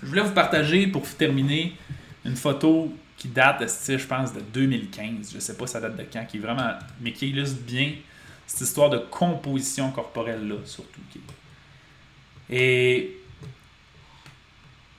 [0.00, 1.76] je voulais vous partager pour terminer
[2.24, 5.32] une photo qui date, je pense, de 2015.
[5.34, 6.70] Je sais pas ça date de quand, qui est vraiment.
[7.00, 7.94] mais qui illustre bien
[8.46, 11.00] cette histoire de composition corporelle-là, surtout.
[12.48, 13.16] Et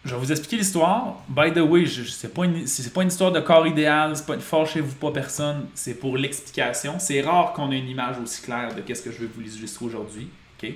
[0.04, 1.24] je vais vous expliquer l'histoire.
[1.30, 4.38] By the way, ce n'est pas, une, pas une histoire de corps idéal, c'est pas
[4.38, 7.00] fâchez-vous pas personne, c'est pour l'explication.
[7.00, 9.86] C'est rare qu'on ait une image aussi claire de ce que je vais vous illustrer
[9.86, 10.28] aujourd'hui.
[10.62, 10.74] ok?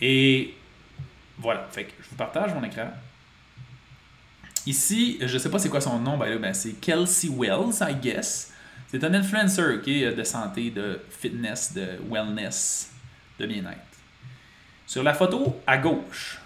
[0.00, 0.54] Et
[1.38, 2.90] voilà, fait que je vous partage mon écran.
[4.66, 8.52] Ici, je ne sais pas c'est quoi son nom, ben c'est Kelsey Wells, I guess.
[8.88, 9.78] C'est un influencer
[10.14, 12.90] de santé, de fitness, de wellness,
[13.38, 13.78] de bien-être.
[14.86, 16.38] Sur la photo à gauche,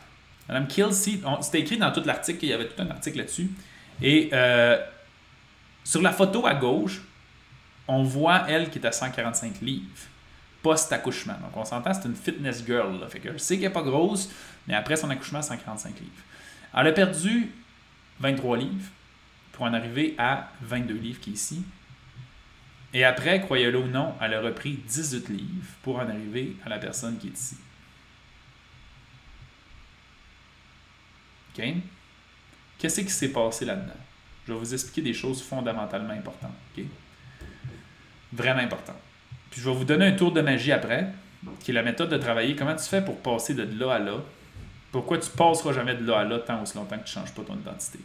[0.48, 3.50] Madame Kelsey, c'était écrit dans tout l'article, il y avait tout un article là-dessus.
[4.00, 4.78] Et euh,
[5.84, 7.02] sur la photo à gauche,
[7.86, 9.86] on voit elle qui est à 145 livres
[10.62, 11.34] post-accouchement.
[11.42, 13.00] Donc on s'entend, c'est une fitness girl.
[13.00, 13.08] Là.
[13.08, 14.30] Fait que je sais qu'elle n'est pas grosse,
[14.66, 16.12] mais après son accouchement, 145 livres.
[16.74, 17.50] Elle a perdu
[18.20, 18.90] 23 livres
[19.52, 21.62] pour en arriver à 22 livres qui est ici.
[22.94, 26.78] Et après, croyez-le ou non, elle a repris 18 livres pour en arriver à la
[26.78, 27.56] personne qui est ici.
[31.54, 31.64] OK?
[32.78, 33.92] Qu'est-ce qui s'est passé là-dedans?
[34.46, 36.54] Je vais vous expliquer des choses fondamentalement importantes.
[36.76, 36.84] OK?
[38.32, 39.00] Vraiment importantes.
[39.52, 41.08] Puis je vais vous donner un tour de magie après,
[41.60, 42.56] qui est la méthode de travailler.
[42.56, 44.14] Comment tu fais pour passer de là à là?
[44.90, 47.34] Pourquoi tu passeras jamais de là à là tant aussi longtemps que tu ne changes
[47.34, 47.98] pas ton identité?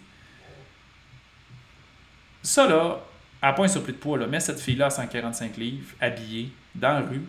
[2.44, 3.00] Ça, là,
[3.42, 7.00] à point sur plus de poids, là, mets cette fille-là à 145 livres, habillée, dans
[7.00, 7.22] la rue,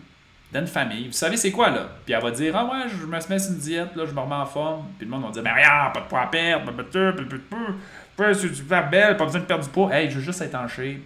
[0.51, 1.07] d'une famille.
[1.07, 1.89] Vous savez c'est quoi, là?
[2.03, 4.19] Puis elle va dire, ah ouais, je me mets sur une diète, là, je me
[4.19, 4.85] remets en forme.
[4.97, 6.73] Puis le monde va dire, mais rien, pas de poids à perdre,
[8.33, 9.93] c'est super belle, pas besoin de perdre du poids.
[9.93, 10.97] Hey, je veux juste être en shape,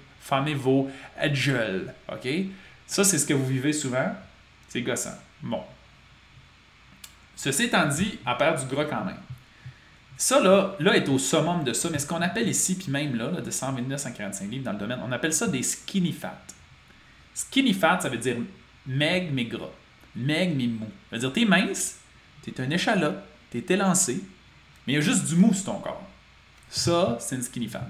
[0.55, 0.89] vos
[1.19, 2.27] adjules, OK?
[2.87, 4.13] Ça, c'est ce que vous vivez souvent.
[4.67, 5.17] C'est gossant.
[5.41, 5.63] Bon.
[7.35, 9.17] Ceci étant dit, elle perd du gras quand même.
[10.17, 13.29] Ça, là, est au summum de ça, mais ce qu'on appelle ici, puis même là,
[13.41, 16.41] de 129 145 livres dans le domaine, on appelle ça des skinny fat.
[17.33, 18.37] Skinny fat, ça veut dire
[18.85, 19.71] maigre mais gras.
[20.15, 20.87] Maigre mais mou.
[21.09, 21.97] Ça veut dire, t'es mince,
[22.43, 23.15] t'es un échalot,
[23.49, 24.23] t'es élancé,
[24.85, 26.07] mais il y a juste du mou sur ton corps.
[26.69, 27.87] Ça, c'est une skinny fat.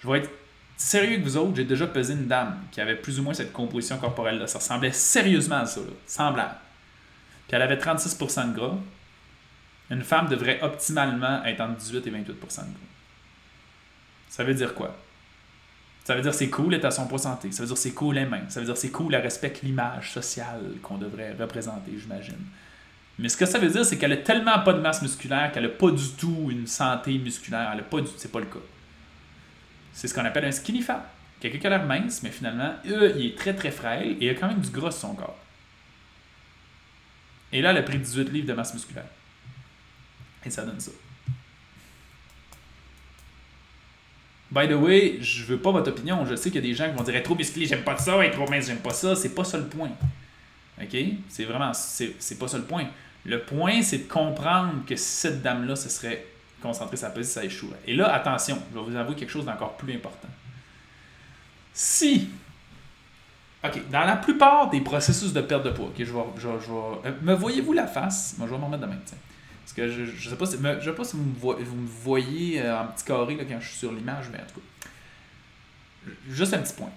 [0.00, 0.30] Je vais être
[0.84, 3.52] sérieux que vous autres, j'ai déjà pesé une dame qui avait plus ou moins cette
[3.52, 4.46] composition corporelle-là.
[4.46, 5.86] Ça ressemblait sérieusement à ça, là.
[6.06, 6.54] semblable.
[7.48, 8.76] Puis elle avait 36% de gras.
[9.90, 12.64] Une femme devrait optimalement être entre 18 et 28% de gras.
[14.28, 14.96] Ça veut dire quoi?
[16.04, 17.50] Ça veut dire c'est cool être à son poids santé.
[17.50, 18.48] Ça veut dire c'est cool les mains.
[18.48, 22.44] Ça veut dire c'est cool, elle respecte l'image sociale qu'on devrait représenter, j'imagine.
[23.18, 25.62] Mais ce que ça veut dire, c'est qu'elle a tellement pas de masse musculaire qu'elle
[25.62, 27.70] n'a pas du tout une santé musculaire.
[27.72, 28.08] Elle a pas du...
[28.16, 28.58] C'est pas le cas.
[29.94, 31.08] C'est ce qu'on appelle un skinny fat.
[31.40, 34.30] Quelqu'un qui a l'air mince, mais finalement, euh, il est très très frêle et il
[34.30, 35.38] a quand même du gras sur son corps.
[37.52, 39.06] Et là, elle a pris 18 livres de masse musculaire.
[40.44, 40.90] Et ça donne ça.
[44.50, 46.26] By the way, je veux pas votre opinion.
[46.26, 48.24] Je sais qu'il y a des gens qui vont dire trop musclé, j'aime pas ça,
[48.24, 49.14] être trop mince, j'aime pas ça.
[49.14, 49.90] C'est pas ça le point.
[50.80, 50.96] OK?
[51.28, 52.86] C'est vraiment, c'est pas ça le point.
[53.24, 56.26] Le point, c'est de comprendre que cette dame-là se serait
[56.64, 57.80] concentrée sa position, ça échouerait.
[57.86, 60.28] Et là, attention, je vais vous avouer quelque chose d'encore plus important.
[61.72, 62.30] Si,
[63.64, 66.72] OK, dans la plupart des processus de perte de poids, OK, je vais, je, je
[67.08, 68.34] euh, me voyez-vous la face?
[68.38, 69.18] Moi, je vais m'en remettre demain, tiens.
[69.64, 71.76] Parce que je ne sais, pas si, je sais pas si vous me voyez, vous
[71.76, 74.60] me voyez euh, en petit carré là, quand je suis sur l'image, mais en tout
[74.60, 76.10] cas.
[76.28, 76.90] juste un petit point.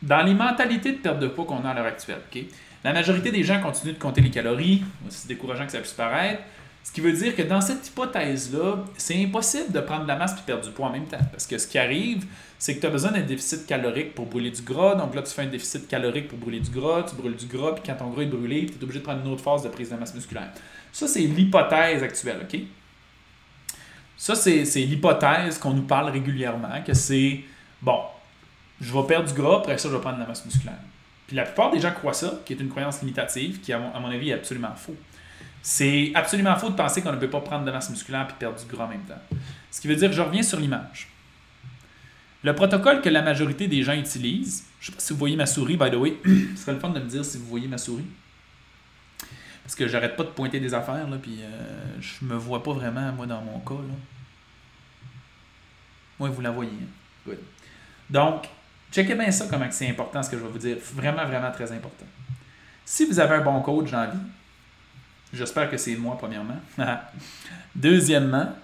[0.00, 2.42] Dans les mentalités de perte de poids qu'on a à l'heure actuelle, ok,
[2.82, 6.42] la majorité des gens continuent de compter les calories, aussi décourageant que ça puisse paraître.
[6.84, 10.32] Ce qui veut dire que dans cette hypothèse-là, c'est impossible de prendre de la masse
[10.32, 11.24] et perdre du poids en même temps.
[11.32, 12.26] Parce que ce qui arrive,
[12.58, 14.94] c'est que tu as besoin d'un déficit calorique pour brûler du gras.
[14.94, 17.72] Donc là, tu fais un déficit calorique pour brûler du gras, tu brûles du gras,
[17.72, 19.70] puis quand ton gras est brûlé, tu es obligé de prendre une autre phase de
[19.70, 20.50] prise de masse musculaire.
[20.92, 22.60] Ça, c'est l'hypothèse actuelle, OK?
[24.16, 27.40] Ça, c'est l'hypothèse qu'on nous parle régulièrement, que c'est,
[27.80, 27.98] bon,
[28.80, 30.78] je vais perdre du gras, après ça, je vais prendre de la masse musculaire.
[31.26, 34.10] Puis la plupart des gens croient ça, qui est une croyance limitative, qui, à mon,
[34.10, 34.94] avis, est absolument faux.
[35.66, 38.60] C'est absolument faux de penser qu'on ne peut pas prendre de masse musculaire et perdre
[38.60, 39.18] du gras en même temps.
[39.70, 41.08] Ce qui veut dire, je reviens sur l'image.
[42.42, 45.36] Le protocole que la majorité des gens utilisent, je ne sais pas si vous voyez
[45.36, 46.18] ma souris, by the way,
[46.54, 48.04] ce serait le fun de me dire si vous voyez ma souris.
[49.62, 52.74] Parce que j'arrête pas de pointer des affaires, là, puis euh, je me vois pas
[52.74, 53.82] vraiment, moi, dans mon cas.
[56.20, 56.72] Moi, vous la voyez.
[57.26, 57.32] Hein.
[58.10, 58.50] Donc,
[58.92, 60.76] checkez bien ça, comment c'est important, ce que je vais vous dire.
[60.92, 62.04] Vraiment, vraiment très important.
[62.84, 64.18] Si vous avez un bon coach dans la vie,
[65.34, 66.58] j'espère que c'est moi, premièrement.
[67.74, 68.54] Deuxièmement,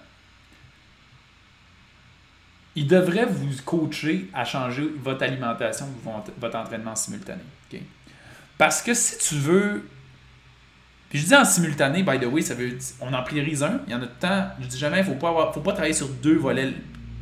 [2.75, 5.87] il devrait vous coacher à changer votre alimentation,
[6.39, 7.41] votre entraînement simultané.
[8.57, 9.83] Parce que si tu veux
[11.11, 13.91] puis je dis en simultané, by the way, ça veut on en priorise un, il
[13.91, 14.47] y en a de temps.
[14.61, 16.71] Je dis jamais, il ne faut pas, travailler sur deux volets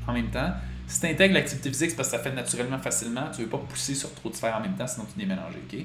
[0.08, 0.54] en même temps.
[0.86, 3.32] Si tu intègres l'activité physique, c'est parce que ça fait naturellement facilement.
[3.34, 5.56] Tu ne veux pas pousser sur trop de sphères en même temps, sinon tu démélanges.
[5.56, 5.80] OK?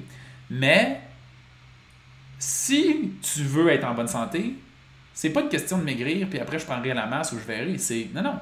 [0.51, 1.01] Mais
[2.39, 4.55] si tu veux être en bonne santé,
[5.13, 7.77] c'est pas une question de maigrir, puis après je prendrai la masse ou je verrai.
[7.77, 8.09] C'est.
[8.13, 8.39] Non, non.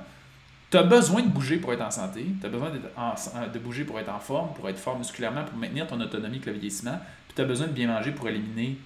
[0.71, 2.25] Tu as besoin de bouger pour être en santé.
[2.41, 5.85] Tu as besoin de bouger pour être en forme, pour être fort musculairement, pour maintenir
[5.85, 6.99] ton autonomie avec le vieillissement.
[7.27, 8.77] Puis tu as besoin de bien manger pour éliminer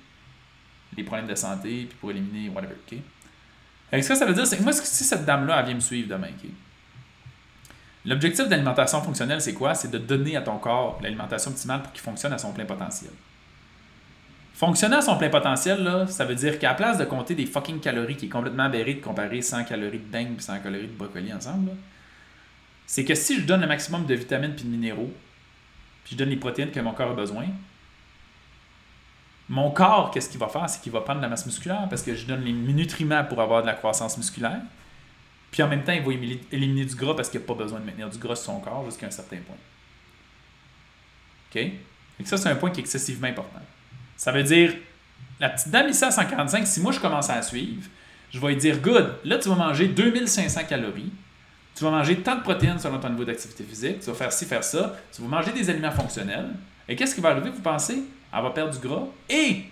[0.98, 2.76] les problèmes de santé, puis pour éliminer whatever.
[2.92, 3.00] OK?
[3.92, 6.50] ce que ça veut dire, que moi, si cette dame-là, vient me suivre demain, OK?
[8.06, 9.76] L'objectif d'alimentation fonctionnelle, c'est quoi?
[9.76, 13.12] C'est de donner à ton corps l'alimentation optimale pour qu'il fonctionne à son plein potentiel.
[14.58, 17.46] Fonctionner à son plein potentiel, là, ça veut dire qu'à la place de compter des
[17.46, 20.88] fucking calories qui est complètement aberré de comparer 100 calories de dingue et 100 calories
[20.88, 21.74] de brocoli ensemble,
[22.88, 25.14] c'est que si je donne le maximum de vitamines et de minéraux,
[26.04, 27.46] puis je donne les protéines que mon corps a besoin,
[29.48, 30.68] mon corps, qu'est-ce qu'il va faire?
[30.68, 33.40] C'est qu'il va prendre de la masse musculaire parce que je donne les nutriments pour
[33.40, 34.62] avoir de la croissance musculaire.
[35.52, 36.14] Puis en même temps, il va
[36.52, 38.84] éliminer du gras parce qu'il n'a pas besoin de maintenir du gras sur son corps
[38.86, 39.56] jusqu'à un certain point.
[41.52, 41.58] OK?
[41.58, 43.62] Et ça, c'est un point qui est excessivement important.
[44.18, 44.74] Ça veut dire,
[45.40, 47.84] la petite dame ici à 145, si moi je commence à la suivre,
[48.32, 51.12] je vais lui dire, good, là tu vas manger 2500 calories,
[51.76, 54.46] tu vas manger tant de protéines selon ton niveau d'activité physique, tu vas faire ci,
[54.46, 56.50] faire ça, tu vas manger des aliments fonctionnels.
[56.90, 58.04] Et qu'est-ce qui va arriver, vous pensez?
[58.34, 59.64] elle va perdre du gras et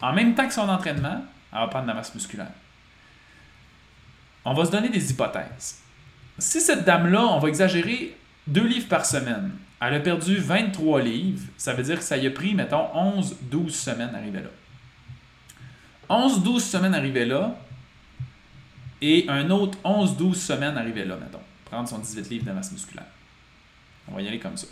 [0.00, 2.52] en même temps que son entraînement, elle va prendre de la masse musculaire.
[4.44, 5.80] On va se donner des hypothèses.
[6.38, 9.52] Si cette dame-là, on va exagérer 2 livres par semaine,
[9.88, 13.70] elle a perdu 23 livres, ça veut dire que ça y a pris, mettons, 11-12
[13.70, 14.50] semaines arriver là.
[16.08, 17.56] 11-12 semaines arriver là,
[19.00, 21.40] et un autre 11-12 semaines arriver là, mettons.
[21.64, 23.06] Prendre son 18 livres de masse musculaire.
[24.08, 24.66] On va y aller comme ça.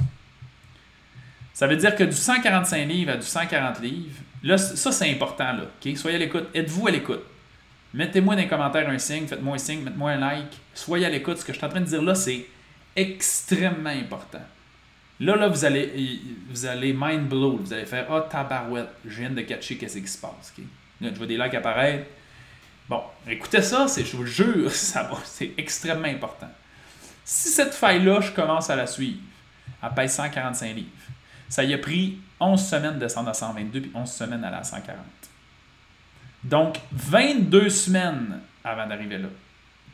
[1.53, 5.53] Ça veut dire que du 145 livres à du 140 livres, là, ça c'est important,
[5.53, 5.65] là.
[5.97, 6.49] Soyez à l'écoute.
[6.55, 7.23] Êtes-vous à l'écoute?
[7.95, 10.59] Mettez-moi dans les commentaires un signe, faites-moi un signe, mettez-moi un like.
[10.75, 11.39] Soyez à l'écoute.
[11.39, 12.47] Ce que je suis en train de dire là, c'est
[12.97, 14.41] extrêmement important.
[15.21, 17.59] Là, là, vous allez, vous allez mind blow.
[17.59, 20.53] Vous allez faire Ah, oh, tabarouette, je viens de catcher qu'est-ce qui se passe.
[21.01, 22.07] Là, je vois des likes apparaître.
[22.89, 24.71] Bon, écoutez ça, je vous jure,
[25.25, 26.51] c'est extrêmement important.
[27.25, 29.21] Si cette faille-là, je commence à la suivre,
[29.83, 30.89] elle pèse 145 livres.
[31.49, 34.65] Ça y a pris 11 semaines de descendre à 122 puis 11 semaines à la
[34.65, 34.99] 140.
[36.45, 39.29] Donc, 22 semaines avant d'arriver là.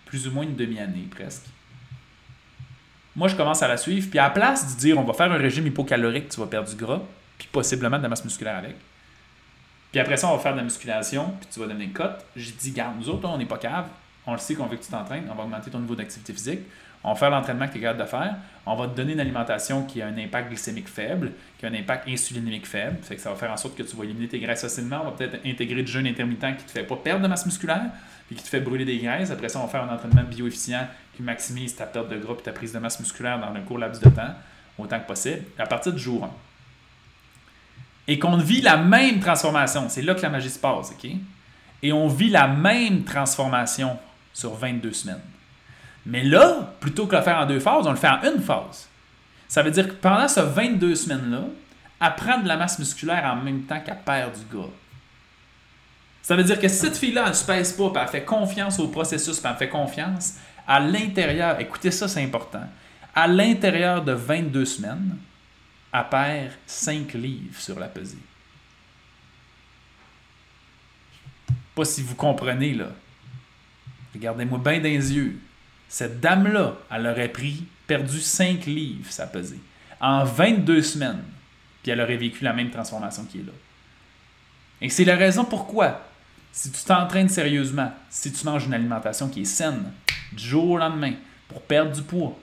[0.07, 1.45] Plus ou moins une demi-année presque.
[3.19, 4.09] Moi, je commence à la suivre.
[4.09, 6.71] Puis à la place de dire on va faire un régime hypocalorique, tu vas perdre
[6.71, 7.01] du gras,
[7.37, 8.77] puis possiblement de la masse musculaire avec.
[9.91, 12.25] Puis après ça, on va faire de la musculation, puis tu vas donner une cote.
[12.37, 13.87] J'ai dit, garde, nous autres, on n'est pas cave.
[14.25, 15.25] On le sait qu'on veut que tu t'entraînes.
[15.29, 16.61] On va augmenter ton niveau d'activité physique.
[17.05, 18.35] On va faire l'entraînement que tu es capable de faire.
[18.67, 21.75] On va te donner une alimentation qui a un impact glycémique faible, qui a un
[21.75, 22.99] impact insulinémique faible.
[23.09, 25.01] Que ça va faire en sorte que tu vas éliminer tes graisses facilement.
[25.03, 27.47] On va peut-être intégrer du jeûne intermittent qui ne te fait pas perdre de masse
[27.47, 27.87] musculaire,
[28.27, 29.31] puis qui te fait brûler des graisses.
[29.31, 30.87] Après ça, on va faire un entraînement bioefficient
[31.17, 33.79] qui maximise ta perte de gras et ta prise de masse musculaire dans un court
[33.79, 34.35] laps de temps,
[34.77, 36.31] autant que possible, à partir du jour 1.
[38.09, 39.89] Et qu'on vit la même transformation.
[39.89, 41.11] C'est là que la magie se passe, OK?
[41.83, 43.99] Et on vit la même transformation
[44.33, 45.21] sur 22 semaines.
[46.09, 48.41] Mais là, plutôt que de le faire en deux phases, on le fait en une
[48.41, 48.89] phase.
[49.47, 51.43] Ça veut dire que pendant ces 22 semaines-là,
[52.01, 54.71] elle prend de la masse musculaire en même temps qu'elle perd du gras.
[56.23, 58.89] Ça veut dire que cette fille-là, elle ne se pèse pas, elle fait confiance au
[58.89, 60.37] processus, elle fait confiance
[60.67, 61.61] à l'intérieur.
[61.61, 62.65] Écoutez ça, c'est important.
[63.15, 65.17] à l'intérieur de 22 semaines,
[65.93, 68.19] elle perd 5 livres sur la pesée.
[71.75, 72.91] Pas si vous comprenez, là.
[74.15, 75.41] Regardez-moi bien dans les yeux.
[75.89, 79.61] Cette dame-là, elle aurait pris, perdu 5 livres, sa pesée,
[80.01, 81.23] en 22 semaines.
[81.83, 83.53] Puis elle aurait vécu la même transformation qui est là.
[84.81, 86.03] Et c'est la raison pourquoi,
[86.53, 89.91] si tu t'entraînes sérieusement, si tu manges une alimentation qui est saine,
[90.33, 91.15] du jour au lendemain,
[91.49, 92.39] pour perdre du poids,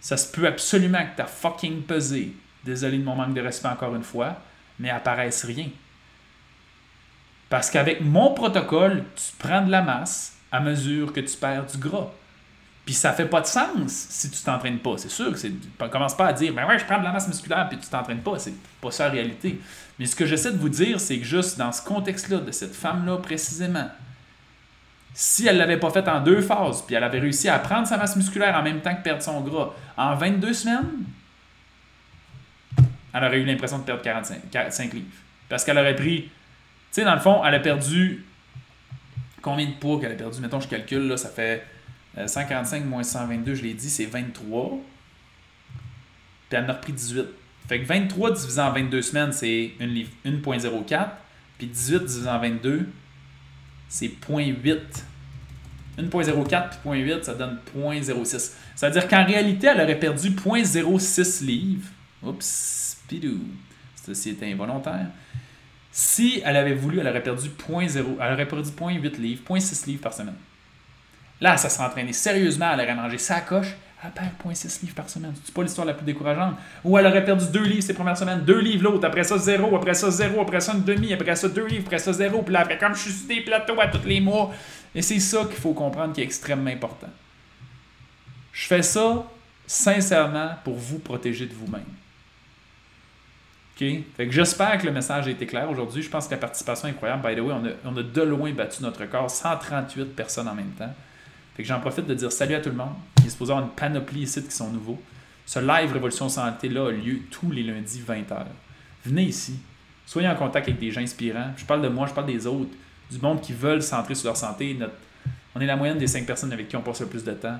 [0.00, 3.96] ça se peut absolument que ta fucking pesée, désolé de mon manque de respect encore
[3.96, 4.36] une fois,
[4.78, 5.68] mais apparaisse rien.
[7.48, 11.78] Parce qu'avec mon protocole, tu prends de la masse à mesure que tu perds du
[11.78, 12.10] gras.
[12.88, 14.96] Puis ça fait pas de sens si tu t'entraînes pas.
[14.96, 15.52] C'est sûr que c'est.
[15.90, 18.22] Commence pas à dire, ben ouais, je prends de la masse musculaire puis tu t'entraînes
[18.22, 18.38] pas.
[18.38, 19.60] C'est pas ça la réalité.
[19.98, 22.74] Mais ce que j'essaie de vous dire, c'est que juste dans ce contexte-là, de cette
[22.74, 23.90] femme-là précisément,
[25.12, 27.98] si elle l'avait pas fait en deux phases, puis elle avait réussi à prendre sa
[27.98, 31.04] masse musculaire en même temps que perdre son gras en 22 semaines,
[33.12, 35.06] elle aurait eu l'impression de perdre 45, 5 livres.
[35.50, 36.22] Parce qu'elle aurait pris.
[36.22, 36.30] Tu
[36.92, 38.24] sais, dans le fond, elle a perdu.
[39.42, 40.40] Combien de poids qu'elle a perdu?
[40.40, 41.62] Mettons, je calcule, là, ça fait
[42.16, 44.78] 145 euh, moins 122, je l'ai dit, c'est 23.
[46.48, 47.26] Puis elle en a repris 18.
[47.68, 51.08] Fait que 23 divisé en 22 semaines, c'est 1.04.
[51.58, 52.88] Puis 18 divisé en 22,
[53.88, 54.78] c'est 0.8.
[55.98, 58.52] 1.04 puis 0.8, ça donne 0.06.
[58.74, 61.88] C'est-à-dire qu'en réalité, elle aurait perdu 0.06 livres.
[62.22, 63.40] Oups, pidou.
[64.06, 65.08] Ceci involontaire.
[65.92, 70.00] Si elle avait voulu, elle aurait perdu 0.0, elle aurait perdu 0.8 livres, 0.6 livres
[70.00, 70.34] par semaine.
[71.40, 75.08] Là, ça serait entraîné sérieusement, elle aurait mangé sa coche, elle perd 0.6 livres par
[75.08, 75.32] semaine.
[75.44, 76.54] C'est pas l'histoire la plus décourageante.
[76.84, 79.76] Ou elle aurait perdu 2 livres ses premières semaines, 2 livres l'autre, après ça 0,
[79.76, 82.52] après ça 0, après ça une demi, après ça 2 livres, après ça 0, puis
[82.52, 84.52] là, après, comme je suis sur des plateaux à tous les mois.
[84.94, 87.08] Et c'est ça qu'il faut comprendre qui est extrêmement important.
[88.52, 89.24] Je fais ça
[89.66, 91.82] sincèrement pour vous protéger de vous-même.
[93.80, 93.86] OK?
[94.16, 96.02] Fait que j'espère que le message a été clair aujourd'hui.
[96.02, 97.22] Je pense que la participation est incroyable.
[97.22, 100.54] By the way, on a, on a de loin battu notre record, 138 personnes en
[100.54, 100.92] même temps.
[101.58, 102.94] Que j'en profite de dire salut à tout le monde.
[103.18, 105.02] Il est supposé avoir une panoplie ici qui sont nouveaux.
[105.44, 108.46] Ce live Révolution Santé-là a lieu tous les lundis 20h.
[109.04, 109.58] Venez ici.
[110.06, 111.52] Soyez en contact avec des gens inspirants.
[111.56, 112.70] Je parle de moi, je parle des autres.
[113.10, 114.78] Du monde qui veulent centrer sur leur santé.
[115.56, 117.58] On est la moyenne des 5 personnes avec qui on passe le plus de temps.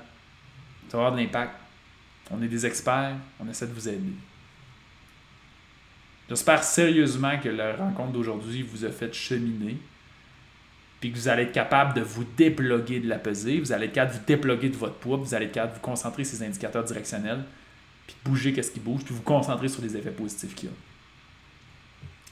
[0.88, 1.54] Ça va avoir de l'impact.
[2.30, 3.16] On est des experts.
[3.40, 4.12] On essaie de vous aider.
[6.28, 9.76] J'espère sérieusement que la rencontre d'aujourd'hui vous a fait cheminer
[11.00, 13.92] puis que vous allez être capable de vous déploguer de la pesée, vous allez être
[13.92, 16.36] capable de vous déploguer de votre poids, vous allez être capable de vous concentrer sur
[16.36, 17.44] ces indicateurs directionnels,
[18.06, 20.72] puis de bouger qu'est-ce qui bouge, puis vous concentrer sur les effets positifs qu'il y
[20.72, 20.74] a.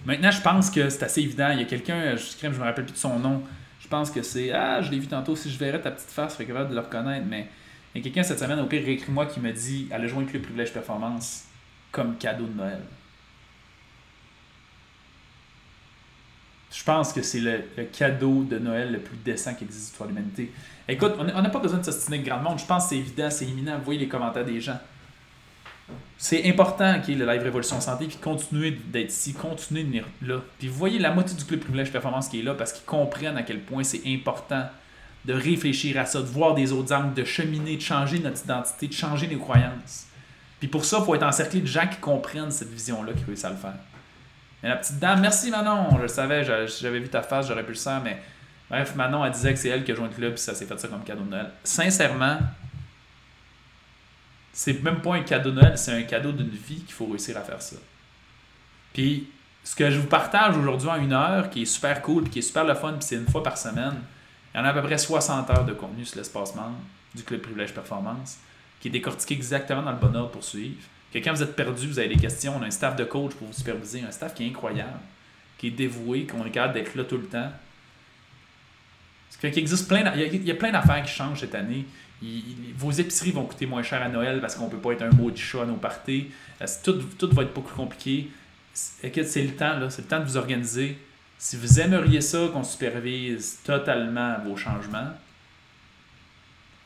[0.04, 1.50] Maintenant, je pense que c'est assez évident.
[1.52, 3.42] Il y a quelqu'un, je ne me rappelle plus de son nom,
[3.80, 6.32] je pense que c'est Ah, je l'ai vu tantôt, si je verrais ta petite face,
[6.32, 7.48] je serais capable de le reconnaître, mais
[7.94, 10.22] il y a quelqu'un cette semaine, au pire, réécris-moi, qui me dit Elle a joint
[10.22, 11.44] le privilège performance
[11.92, 12.80] comme cadeau de Noël.
[16.76, 20.52] Je pense que c'est le, cadeau de Noël le plus décent qui existe dans l'humanité.
[20.86, 22.58] Écoute, on n'a pas besoin de s'ostiner de grand monde.
[22.58, 23.78] Je pense que c'est évident, c'est imminent.
[23.78, 24.78] Vous voyez les commentaires des gens.
[26.18, 29.88] C'est important qu'il y ait le live Révolution Santé, puis continuer d'être ici, continuer de
[29.88, 30.42] venir là.
[30.58, 33.38] Puis vous voyez la moitié du club Privilège Performance qui est là parce qu'ils comprennent
[33.38, 34.66] à quel point c'est important
[35.24, 38.88] de réfléchir à ça, de voir des autres angles, de cheminer, de changer notre identité,
[38.88, 40.08] de changer nos croyances.
[40.58, 43.46] Puis pour ça, il faut être encerclé de gens qui comprennent cette vision-là, qui réussissent
[43.46, 43.74] à le faire
[44.62, 47.78] la petite dame, merci Manon, je le savais, j'avais vu ta face, j'aurais pu le
[47.78, 48.20] faire, mais
[48.70, 50.66] bref, Manon, elle disait que c'est elle qui a joint le club, puis ça s'est
[50.66, 51.50] fait ça comme cadeau de Noël.
[51.62, 52.38] Sincèrement,
[54.52, 57.36] c'est même pas un cadeau de Noël, c'est un cadeau d'une vie qu'il faut réussir
[57.36, 57.76] à faire ça.
[58.92, 59.28] Puis,
[59.62, 62.38] ce que je vous partage aujourd'hui en une heure, qui est super cool, puis qui
[62.38, 63.96] est super le fun, puis c'est une fois par semaine,
[64.54, 66.78] il y en a à peu près 60 heures de contenu sur l'espace membre
[67.14, 68.38] du Club Privilège Performance,
[68.80, 70.80] qui est décortiqué exactement dans le bon pour suivre.
[71.12, 73.34] Que quand vous êtes perdu, vous avez des questions, on a un staff de coach
[73.34, 74.98] pour vous superviser, un staff qui est incroyable,
[75.58, 77.50] qui est dévoué, qu'on est capable d'être là tout le temps.
[79.40, 81.84] qu'il existe plein, il y, a, plein d'affaires qui changent cette année.
[82.76, 85.30] vos épiceries vont coûter moins cher à Noël parce qu'on peut pas être un mot
[85.30, 86.28] de chat à nos parties.
[86.60, 88.30] Euh, tout, tout va être beaucoup plus compliqué.
[88.74, 89.88] C'est le temps, là.
[89.90, 90.98] C'est le temps de vous organiser.
[91.38, 95.12] Si vous aimeriez ça, qu'on supervise totalement vos changements,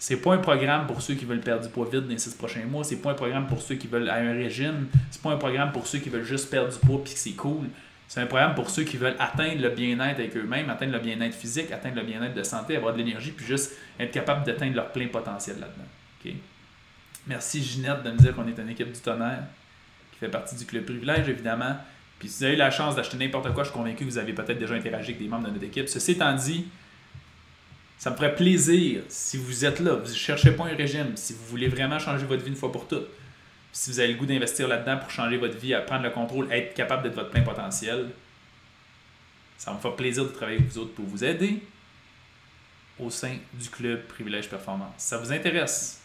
[0.00, 2.34] c'est pas un programme pour ceux qui veulent perdre du poids vite dans les six
[2.34, 2.82] prochains mois.
[2.84, 4.86] C'est pas un programme pour ceux qui veulent un régime.
[5.10, 7.32] C'est pas un programme pour ceux qui veulent juste perdre du poids puis que c'est
[7.32, 7.66] cool.
[8.08, 11.34] C'est un programme pour ceux qui veulent atteindre le bien-être avec eux-mêmes, atteindre le bien-être
[11.34, 14.90] physique, atteindre le bien-être de santé, avoir de l'énergie, puis juste être capable d'atteindre leur
[14.90, 16.38] plein potentiel là-dedans.
[17.26, 19.44] Merci Ginette de me dire qu'on est une équipe du tonnerre
[20.12, 21.76] qui fait partie du club privilège, évidemment.
[22.18, 24.18] Puis si vous avez eu la chance d'acheter n'importe quoi, je suis convaincu que vous
[24.18, 25.88] avez peut-être déjà interagi avec des membres de notre équipe.
[25.88, 26.66] Ceci étant dit,
[28.00, 31.34] Ça me ferait plaisir si vous êtes là, vous ne cherchez pas un régime, si
[31.34, 33.08] vous voulez vraiment changer votre vie une fois pour toutes,
[33.72, 36.50] si vous avez le goût d'investir là-dedans pour changer votre vie, à prendre le contrôle,
[36.50, 38.08] être capable d'être votre plein potentiel,
[39.58, 41.62] ça me fait plaisir de travailler avec vous autres pour vous aider
[42.98, 44.94] au sein du club Privilège Performance.
[44.96, 46.00] Ça vous intéresse?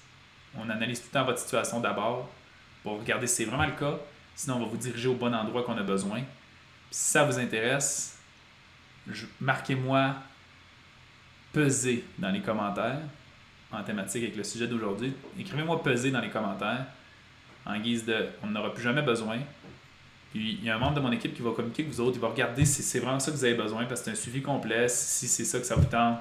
[0.58, 2.30] On analyse tout le temps votre situation d'abord
[2.84, 3.98] pour regarder si c'est vraiment le cas.
[4.36, 6.20] Sinon, on va vous diriger au bon endroit qu'on a besoin.
[6.92, 8.18] si ça vous intéresse,
[9.40, 10.18] marquez-moi
[11.56, 13.00] peser dans les commentaires
[13.72, 15.14] en thématique avec le sujet d'aujourd'hui.
[15.40, 16.86] Écrivez-moi peser dans les commentaires
[17.66, 19.38] en guise de on n'aura plus jamais besoin.
[20.32, 22.18] Puis il y a un membre de mon équipe qui va communiquer avec vous autres,
[22.18, 24.22] il va regarder si c'est vraiment ça que vous avez besoin parce que c'est un
[24.22, 26.20] suivi complet, si c'est ça que ça vous tente.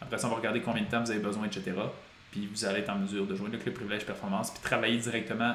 [0.00, 1.72] Après ça, on va regarder combien de temps vous avez besoin, etc.
[2.30, 5.54] Puis vous allez être en mesure de joindre le club privilège performance puis travailler directement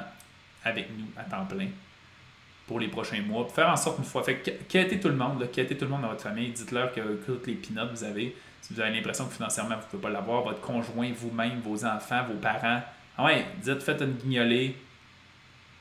[0.65, 1.69] avec nous à temps plein
[2.67, 3.47] pour les prochains mois.
[3.53, 6.09] Faire en sorte une fois fait quittez tout le monde, quittez tout le monde dans
[6.09, 9.75] votre famille, dites-leur que, toutes les pinottes vous avez, si vous avez l'impression que financièrement
[9.75, 12.81] vous ne pouvez pas l'avoir, votre conjoint, vous-même, vos enfants, vos parents,
[13.17, 14.75] ah ouais, dites, faites une guignolée,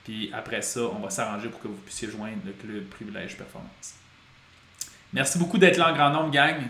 [0.05, 3.95] puis après ça, on va s'arranger pour que vous puissiez joindre le club Privilège Performance.
[5.13, 6.63] Merci beaucoup d'être là en grand nombre, gang.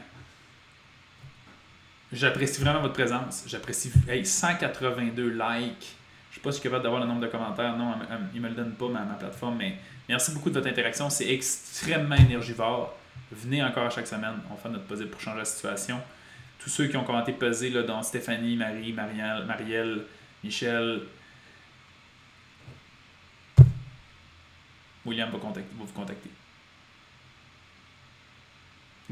[2.13, 3.45] J'apprécie vraiment votre présence.
[3.47, 3.91] J'apprécie.
[4.07, 5.39] Hey, 182 likes.
[5.39, 5.71] Je ne
[6.35, 7.77] sais pas si je suis capable d'avoir le nombre de commentaires.
[7.77, 7.95] Non,
[8.35, 9.57] il ne me le donne pas, ma, ma plateforme.
[9.57, 9.77] Mais
[10.09, 11.11] merci beaucoup de votre interaction.
[11.11, 12.97] C'est extrêmement énergivore.
[13.31, 14.35] Venez encore chaque semaine.
[14.53, 16.01] On fait notre possible pour changer la situation.
[16.59, 20.03] Tous ceux qui ont commenté pesé, là, Stéphanie, Marie, Marielle, Marielle
[20.45, 21.03] Michel,
[25.05, 26.31] William va, vous contacter.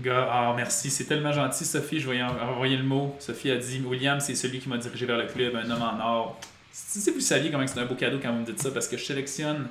[0.08, 2.00] ah, merci, c'est tellement gentil, Sophie.
[2.00, 3.16] Je vais envoyer le mot.
[3.20, 6.00] Sophie a dit William, c'est celui qui m'a dirigé vers le club, un homme en
[6.00, 6.40] or.
[6.72, 8.96] Si vous saviez comment c'est un beau cadeau quand vous me dites ça, parce que
[8.96, 9.68] je sélectionne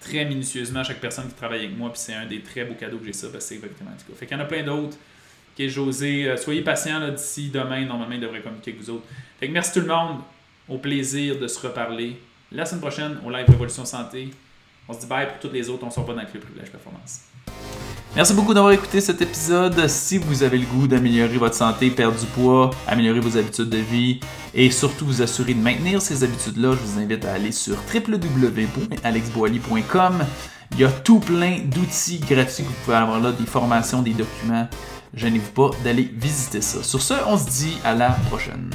[0.00, 2.98] très minutieusement chaque personne qui travaille avec moi, puis c'est un des très beaux cadeaux
[2.98, 4.18] que j'ai ça, parce que c'est exactement du cas.
[4.18, 4.96] Fait qu'il y en a plein d'autres.
[5.58, 9.06] Ok, José, euh, soyez patient d'ici demain, normalement, il devrait communiquer avec vous autres.
[9.40, 10.20] Fait que merci tout le monde.
[10.68, 12.16] Au plaisir de se reparler.
[12.50, 14.30] La semaine prochaine, au live Révolution Santé.
[14.88, 16.42] On se dit bye pour toutes les autres, on ne sort pas dans le club
[16.42, 17.22] privilège performance.
[18.16, 19.86] Merci beaucoup d'avoir écouté cet épisode.
[19.88, 23.76] Si vous avez le goût d'améliorer votre santé, perdre du poids, améliorer vos habitudes de
[23.76, 24.20] vie
[24.54, 30.24] et surtout vous assurer de maintenir ces habitudes-là, je vous invite à aller sur www.alexboily.com.
[30.72, 34.14] Il y a tout plein d'outils gratuits que vous pouvez avoir là, des formations, des
[34.14, 34.66] documents.
[35.12, 36.82] Gênez-vous pas d'aller visiter ça.
[36.82, 38.70] Sur ce, on se dit à la prochaine.